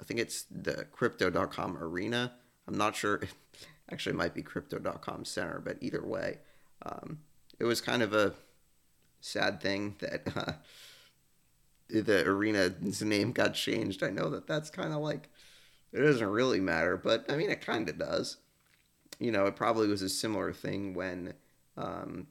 [0.00, 2.32] I think it's the Crypto.com Arena.
[2.66, 3.20] I'm not sure.
[3.88, 6.38] It actually, might be Crypto.com Center, but either way,
[6.86, 7.18] um,
[7.58, 8.32] it was kind of a
[9.20, 10.52] sad thing that uh,
[11.90, 14.02] the arena's name got changed.
[14.02, 15.28] I know that that's kind of like
[15.92, 18.38] it doesn't really matter, but I mean, it kind of does.
[19.18, 21.34] You know, it probably was a similar thing when
[21.76, 22.28] um,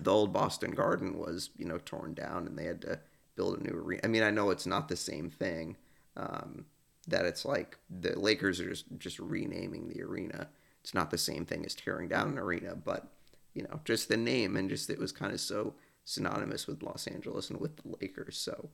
[0.00, 3.00] the old Boston Garden was, you know, torn down and they had to
[3.36, 4.00] build a new arena.
[4.04, 5.76] I mean, I know it's not the same thing.
[6.16, 6.66] Um,
[7.06, 10.48] that it's like the Lakers are just just renaming the arena.
[10.82, 13.08] It's not the same thing as tearing down an arena, but
[13.54, 15.74] you know, just the name and just it was kind of so
[16.04, 18.36] synonymous with Los Angeles and with the Lakers.
[18.36, 18.68] So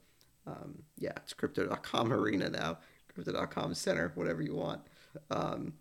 [0.47, 2.79] um, yeah, it's Crypto.com Arena now,
[3.13, 4.83] Crypto.com Center, whatever you want.
[5.31, 5.75] Um,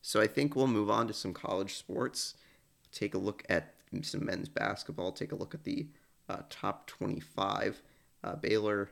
[0.00, 2.34] so I think we'll move on to some college sports.
[2.90, 5.12] Take a look at some men's basketball.
[5.12, 5.88] Take a look at the
[6.28, 7.82] uh, top 25.
[8.24, 8.90] Uh, Baylor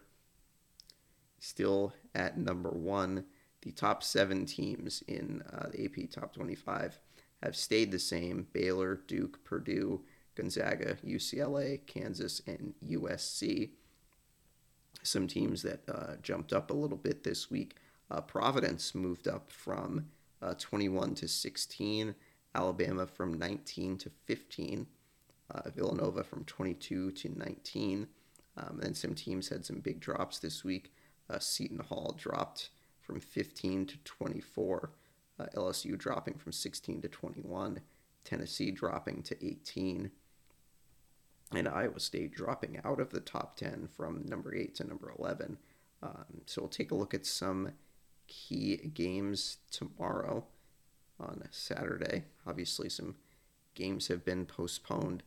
[1.39, 3.25] still at number one.
[3.63, 6.99] The top seven teams in uh, the AP Top 25
[7.43, 10.03] have stayed the same Baylor, Duke, Purdue,
[10.35, 13.71] Gonzaga, UCLA, Kansas, and USC.
[15.03, 17.77] Some teams that uh, jumped up a little bit this week.
[18.11, 20.07] Uh, Providence moved up from
[20.43, 22.15] uh, 21 to 16,
[22.55, 24.87] Alabama from 19 to 15,
[25.51, 28.09] uh, Villanova from 22 to 19.
[28.57, 30.93] Um, and some teams had some big drops this week.
[31.29, 32.71] Uh, Seton Hall dropped
[33.01, 34.91] from 15 to 24.
[35.39, 37.81] Uh, LSU dropping from 16 to 21.
[38.25, 40.11] Tennessee dropping to 18.
[41.53, 45.59] And Iowa State dropping out of the top 10 from number 8 to number 11.
[46.03, 47.73] Um, so we'll take a look at some
[48.27, 50.47] key games tomorrow
[51.21, 52.25] on Saturday.
[52.47, 53.17] Obviously, some
[53.75, 55.23] games have been postponed.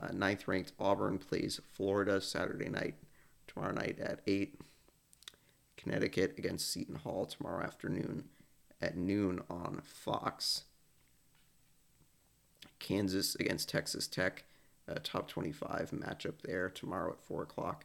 [0.00, 2.94] Uh, ninth ranked Auburn plays Florida Saturday night,
[3.46, 4.58] tomorrow night at 8.
[5.76, 8.24] Connecticut against Seton Hall tomorrow afternoon
[8.80, 10.64] at noon on Fox.
[12.78, 14.44] Kansas against Texas Tech,
[14.88, 17.84] a top 25 matchup there tomorrow at 4 o'clock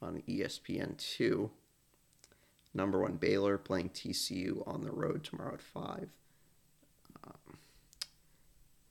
[0.00, 1.50] on ESPN2.
[2.74, 6.10] Number one Baylor playing TCU on the road tomorrow at 5.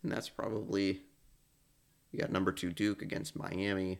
[0.03, 1.01] And that's probably,
[2.11, 3.99] you got number two Duke against Miami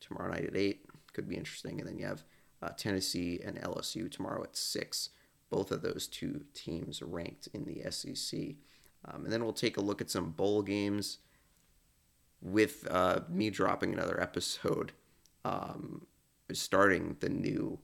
[0.00, 0.86] tomorrow night at 8.
[1.12, 1.80] Could be interesting.
[1.80, 2.24] And then you have
[2.62, 5.10] uh, Tennessee and LSU tomorrow at 6.
[5.50, 8.56] Both of those two teams ranked in the SEC.
[9.04, 11.18] Um, and then we'll take a look at some bowl games
[12.40, 14.92] with uh, me dropping another episode,
[15.44, 16.06] um,
[16.52, 17.78] starting the new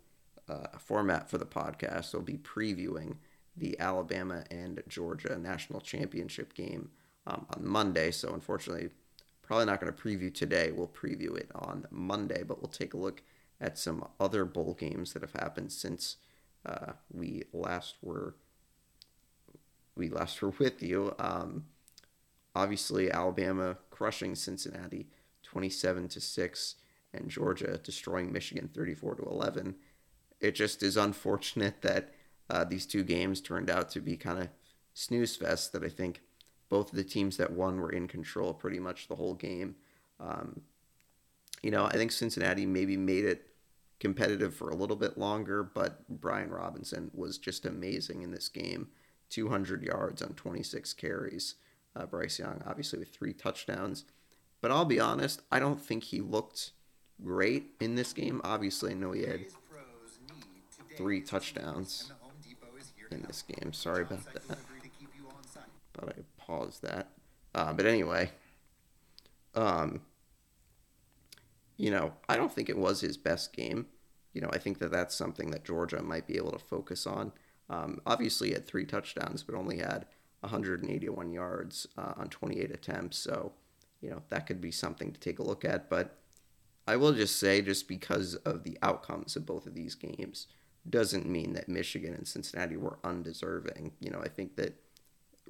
[0.49, 2.15] uh, format for the podcast.
[2.15, 3.17] I'll be previewing
[3.57, 6.91] the Alabama and Georgia national championship game
[7.27, 8.11] um, on Monday.
[8.11, 8.91] So, unfortunately,
[9.43, 10.71] probably not going to preview today.
[10.71, 13.23] We'll preview it on Monday, but we'll take a look
[13.61, 16.17] at some other bowl games that have happened since
[16.65, 18.37] uh, we last were
[19.97, 21.15] we last were with you.
[21.19, 21.65] Um,
[22.55, 25.09] obviously, Alabama crushing Cincinnati,
[25.43, 26.77] twenty-seven to six,
[27.13, 29.75] and Georgia destroying Michigan, thirty-four to eleven.
[30.41, 32.15] It just is unfortunate that
[32.49, 34.49] uh, these two games turned out to be kind of
[34.95, 35.73] snooze fest.
[35.73, 36.23] That I think
[36.71, 39.75] both of the teams that won were in control pretty much the whole game.
[40.19, 40.63] Um,
[41.63, 43.49] you know, I think Cincinnati maybe made it
[43.99, 48.89] competitive for a little bit longer, but Brian Robinson was just amazing in this game.
[49.29, 51.57] 200 yards on 26 carries.
[51.95, 54.05] Uh, Bryce Young, obviously, with three touchdowns.
[54.61, 56.71] But I'll be honest, I don't think he looked
[57.23, 58.41] great in this game.
[58.45, 59.47] Obviously, I know he had
[60.97, 62.13] three touchdowns
[63.11, 63.73] in this game.
[63.73, 64.59] Sorry about that.
[65.93, 67.09] But I paused that.
[67.55, 68.31] Uh, but anyway,
[69.55, 70.01] um,
[71.77, 73.87] you know, I don't think it was his best game.
[74.33, 77.33] You know, I think that that's something that Georgia might be able to focus on.
[77.69, 80.07] Um, obviously, he had three touchdowns, but only had
[80.41, 83.19] 181 yards uh, on 28 attempts.
[83.19, 83.53] So,
[84.01, 85.89] you know, that could be something to take a look at.
[85.89, 86.17] But
[86.87, 90.49] I will just say, just because of the outcomes of both of these games,
[90.89, 93.93] doesn't mean that Michigan and Cincinnati were undeserving.
[94.01, 94.81] You know, I think that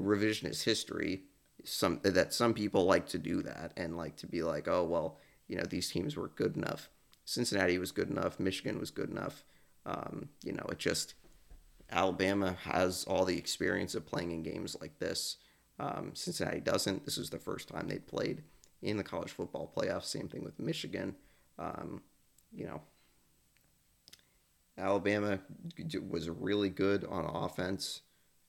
[0.00, 1.22] revisionist history,
[1.64, 5.18] some that some people like to do that and like to be like, oh well,
[5.48, 6.88] you know, these teams were good enough.
[7.24, 8.40] Cincinnati was good enough.
[8.40, 9.44] Michigan was good enough.
[9.86, 11.14] Um, you know, it just
[11.90, 15.36] Alabama has all the experience of playing in games like this.
[15.78, 17.04] Um, Cincinnati doesn't.
[17.04, 18.42] This is the first time they played
[18.82, 20.04] in the college football playoffs.
[20.04, 21.16] Same thing with Michigan.
[21.58, 22.02] Um,
[22.52, 22.80] you know,
[24.78, 25.40] Alabama
[26.08, 28.02] was really good on offense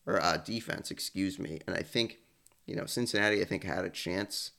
[0.05, 1.59] or uh, defense, excuse me.
[1.67, 2.19] And I think,
[2.65, 4.51] you know, Cincinnati, I think, had a chance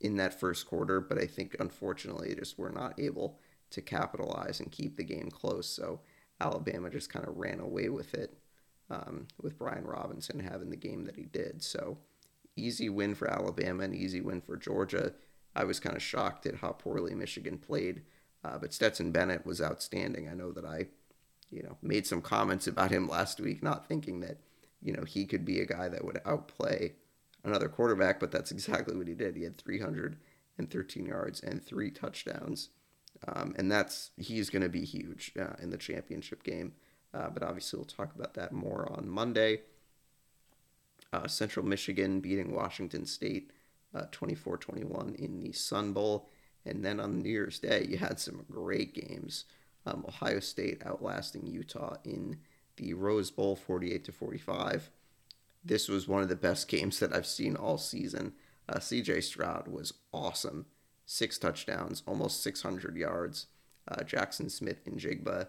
[0.00, 3.38] in that first quarter, but I think unfortunately just were not able
[3.70, 5.68] to capitalize and keep the game close.
[5.68, 6.00] So
[6.40, 8.38] Alabama just kind of ran away with it
[8.90, 11.62] um, with Brian Robinson having the game that he did.
[11.62, 11.98] So
[12.56, 15.12] easy win for Alabama and easy win for Georgia.
[15.54, 18.02] I was kind of shocked at how poorly Michigan played,
[18.44, 20.28] uh, but Stetson Bennett was outstanding.
[20.28, 20.86] I know that I,
[21.50, 24.38] you know, made some comments about him last week, not thinking that,
[24.82, 26.92] you know, he could be a guy that would outplay
[27.44, 29.36] another quarterback, but that's exactly what he did.
[29.36, 32.70] He had 313 yards and three touchdowns.
[33.26, 36.74] Um, and that's he's going to be huge uh, in the championship game.
[37.12, 39.62] Uh, but obviously, we'll talk about that more on Monday.
[41.12, 43.50] Uh, Central Michigan beating Washington State
[43.94, 46.28] uh, 24 21 in the Sun Bowl.
[46.66, 49.46] And then on New Year's Day, you had some great games.
[49.86, 52.38] Um, Ohio State outlasting Utah in
[52.78, 54.90] the Rose Bowl 48 to 45.
[55.64, 58.32] This was one of the best games that I've seen all season.
[58.68, 60.66] Uh, CJ Stroud was awesome.
[61.04, 63.46] Six touchdowns, almost 600 yards.
[63.86, 65.48] Uh, Jaxon Smith-Njigba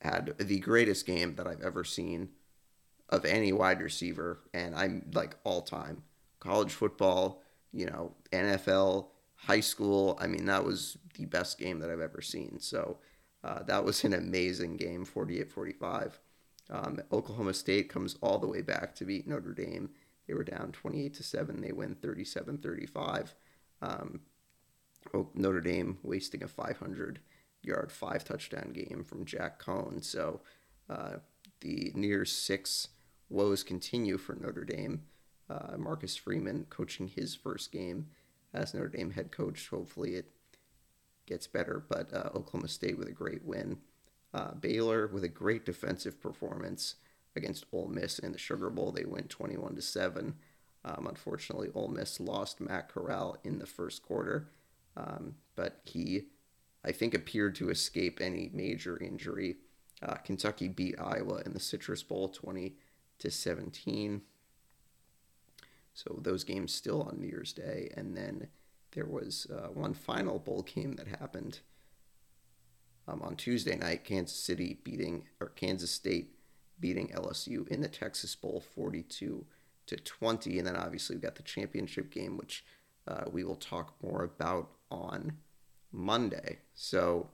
[0.00, 2.30] had the greatest game that I've ever seen
[3.08, 6.02] of any wide receiver, and I'm like all time.
[6.38, 7.42] College football,
[7.72, 10.18] you know, NFL, high school.
[10.20, 12.60] I mean, that was the best game that I've ever seen.
[12.60, 12.98] So
[13.42, 16.20] uh, that was an amazing game, 48 45.
[16.70, 19.90] Um, Oklahoma State comes all the way back to beat Notre Dame.
[20.26, 21.60] They were down 28 to 7.
[21.60, 23.34] They win 37 35.
[23.82, 24.20] Um,
[25.34, 27.20] Notre Dame wasting a 500
[27.62, 30.04] yard, five touchdown game from Jack Coan.
[30.04, 30.40] So
[30.88, 31.16] uh,
[31.60, 32.88] the near six
[33.28, 35.02] woes continue for Notre Dame.
[35.48, 38.06] Uh, Marcus Freeman coaching his first game
[38.54, 39.68] as Notre Dame head coach.
[39.68, 40.30] Hopefully it
[41.26, 43.78] gets better, but uh, Oklahoma State with a great win.
[44.32, 46.96] Uh, Baylor with a great defensive performance
[47.34, 48.92] against Ole Miss in the Sugar Bowl.
[48.92, 50.34] They win 21 to 7.
[50.84, 54.48] Um, unfortunately, Ole Miss lost Matt Corral in the first quarter,
[54.96, 56.26] um, but he
[56.84, 59.56] I think appeared to escape any major injury.
[60.02, 62.74] Uh, Kentucky beat Iowa in the Citrus Bowl 20
[63.18, 64.22] to 17.
[65.92, 68.48] So those games still on New Year's Day, and then
[68.92, 71.60] there was uh, one final bowl game that happened
[73.10, 74.04] um, on Tuesday night.
[74.04, 76.34] Kansas City beating or Kansas State
[76.78, 79.44] beating LSU in the Texas Bowl 42
[79.86, 82.64] to 20, and then obviously we've got the championship game, which
[83.06, 85.38] uh, we will talk more about on
[85.92, 86.58] Monday.
[86.74, 87.28] So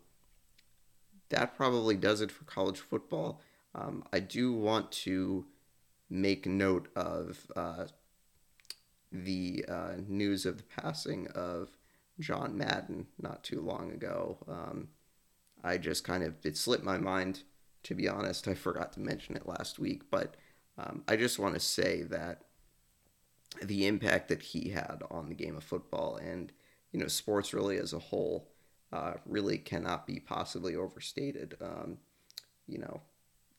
[1.28, 3.40] that probably does it for college football.
[3.74, 5.47] Um, I do want to
[6.09, 7.86] make note of uh,
[9.12, 11.70] the uh, news of the passing of
[12.19, 14.39] John Madden not too long ago.
[14.48, 14.89] Um,
[15.66, 17.43] I just kind of, it slipped my mind,
[17.84, 18.48] to be honest.
[18.48, 20.34] I forgot to mention it last week, but
[20.78, 22.43] um, I just want to say that
[23.62, 26.52] the impact that he had on the game of football and
[26.97, 28.48] you know, sports really as a whole
[28.90, 31.55] uh, really cannot be possibly overstated.
[31.60, 31.98] Um,
[32.66, 33.02] you know,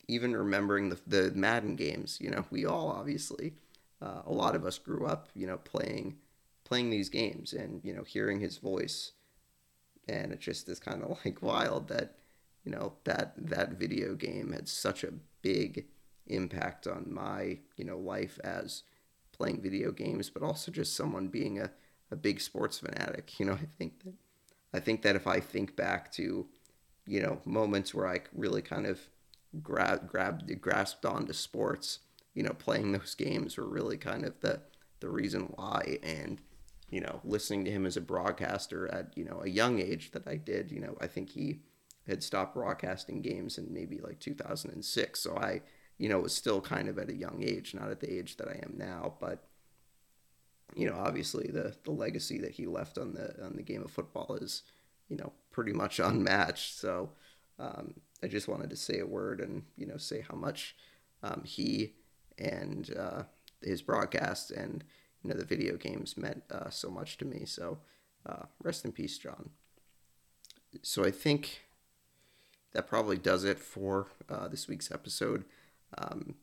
[0.08, 3.54] even remembering the, the Madden games, you know, we all obviously,
[4.02, 6.18] uh, a lot of us grew up, you know, playing
[6.64, 9.12] playing these games and you know hearing his voice,
[10.08, 12.16] and it just is kind of like wild that
[12.64, 15.86] you know that that video game had such a big
[16.28, 18.84] impact on my you know life as
[19.38, 21.72] playing video games, but also just someone being a
[22.12, 23.40] a big sports fanatic.
[23.40, 24.14] You know, I think that
[24.74, 26.48] I think that if I think back to,
[27.06, 29.00] you know, moments where I really kind of
[29.62, 32.00] grabbed grabbed grasped onto sports,
[32.34, 34.62] you know, playing those games were really kind of the
[35.00, 36.42] the reason why and
[36.90, 40.28] you know, listening to him as a broadcaster at, you know, a young age that
[40.28, 41.60] I did, you know, I think he
[42.08, 45.20] had stopped broadcasting games in maybe like 2006.
[45.20, 45.62] So I,
[45.98, 48.48] you know, was still kind of at a young age, not at the age that
[48.48, 49.44] I am now, but
[50.76, 53.92] you know, obviously the the legacy that he left on the on the game of
[53.92, 54.64] football is,
[55.10, 56.78] you know, pretty much unmatched.
[56.78, 57.12] So
[57.60, 60.76] um, I just wanted to say a word and you know say how much
[61.24, 61.94] um, he
[62.38, 63.24] and uh,
[63.62, 64.84] his broadcast and
[65.28, 67.44] you know the video games meant uh, so much to me.
[67.46, 67.80] So
[68.26, 69.50] uh, rest in peace, John.
[70.82, 71.64] So I think
[72.72, 75.44] that probably does it for uh, this week's episode.
[75.98, 76.36] Um,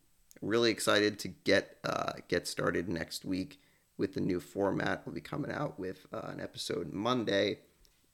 [0.43, 3.59] really excited to get uh, get started next week
[3.97, 5.03] with the new format.
[5.07, 7.61] We'll be coming out with uh, an episode Monday,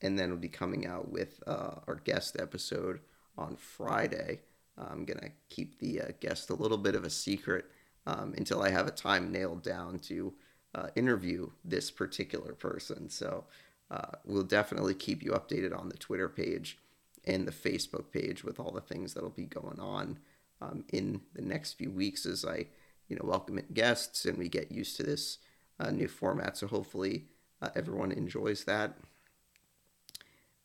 [0.01, 3.01] and then we'll be coming out with uh, our guest episode
[3.37, 4.39] on Friday.
[4.77, 7.65] I'm to keep the guest a little bit of a secret
[8.07, 10.33] um, until I have a time nailed down to
[10.73, 13.09] uh, interview this particular person.
[13.09, 13.45] So
[13.89, 16.77] uh, we'll definitely keep you updated on the Twitter page
[17.25, 20.19] and the Facebook page with all the things that'll be going on
[20.61, 22.67] um, in the next few weeks as I,
[23.09, 25.39] you know, welcome guests and we get used to this
[25.79, 26.57] uh, new format.
[26.57, 27.25] So hopefully
[27.61, 28.97] uh, everyone enjoys that.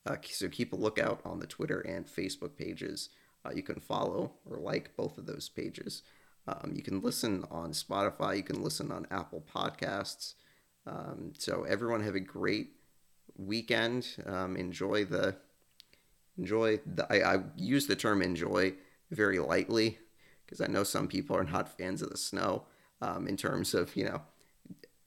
[0.06, 3.08] Uh, so keep a lookout on the Twitter and Facebook pages.
[3.44, 6.02] Uh, you can follow or like both of those pages.
[6.48, 8.36] Um, you can listen on Spotify.
[8.36, 10.34] You can listen on Apple Podcasts.
[10.86, 12.70] Um, so everyone have a great
[13.36, 14.06] weekend.
[14.24, 15.36] Um, enjoy the
[16.38, 17.06] enjoy the.
[17.10, 18.74] I, I use the term enjoy
[19.10, 19.98] very lightly
[20.44, 22.64] because I know some people are not fans of the snow.
[23.02, 24.22] Um, in terms of you know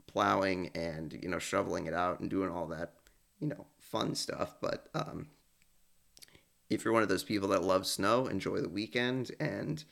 [0.05, 2.93] plowing and you know shoveling it out and doing all that
[3.39, 4.55] you know fun stuff.
[4.61, 5.27] But um,
[6.69, 9.83] if you're one of those people that love snow, enjoy the weekend, and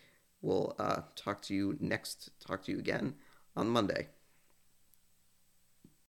[0.41, 2.30] we'll uh, talk to you next.
[2.45, 3.15] Talk to you again
[3.55, 4.07] on Monday.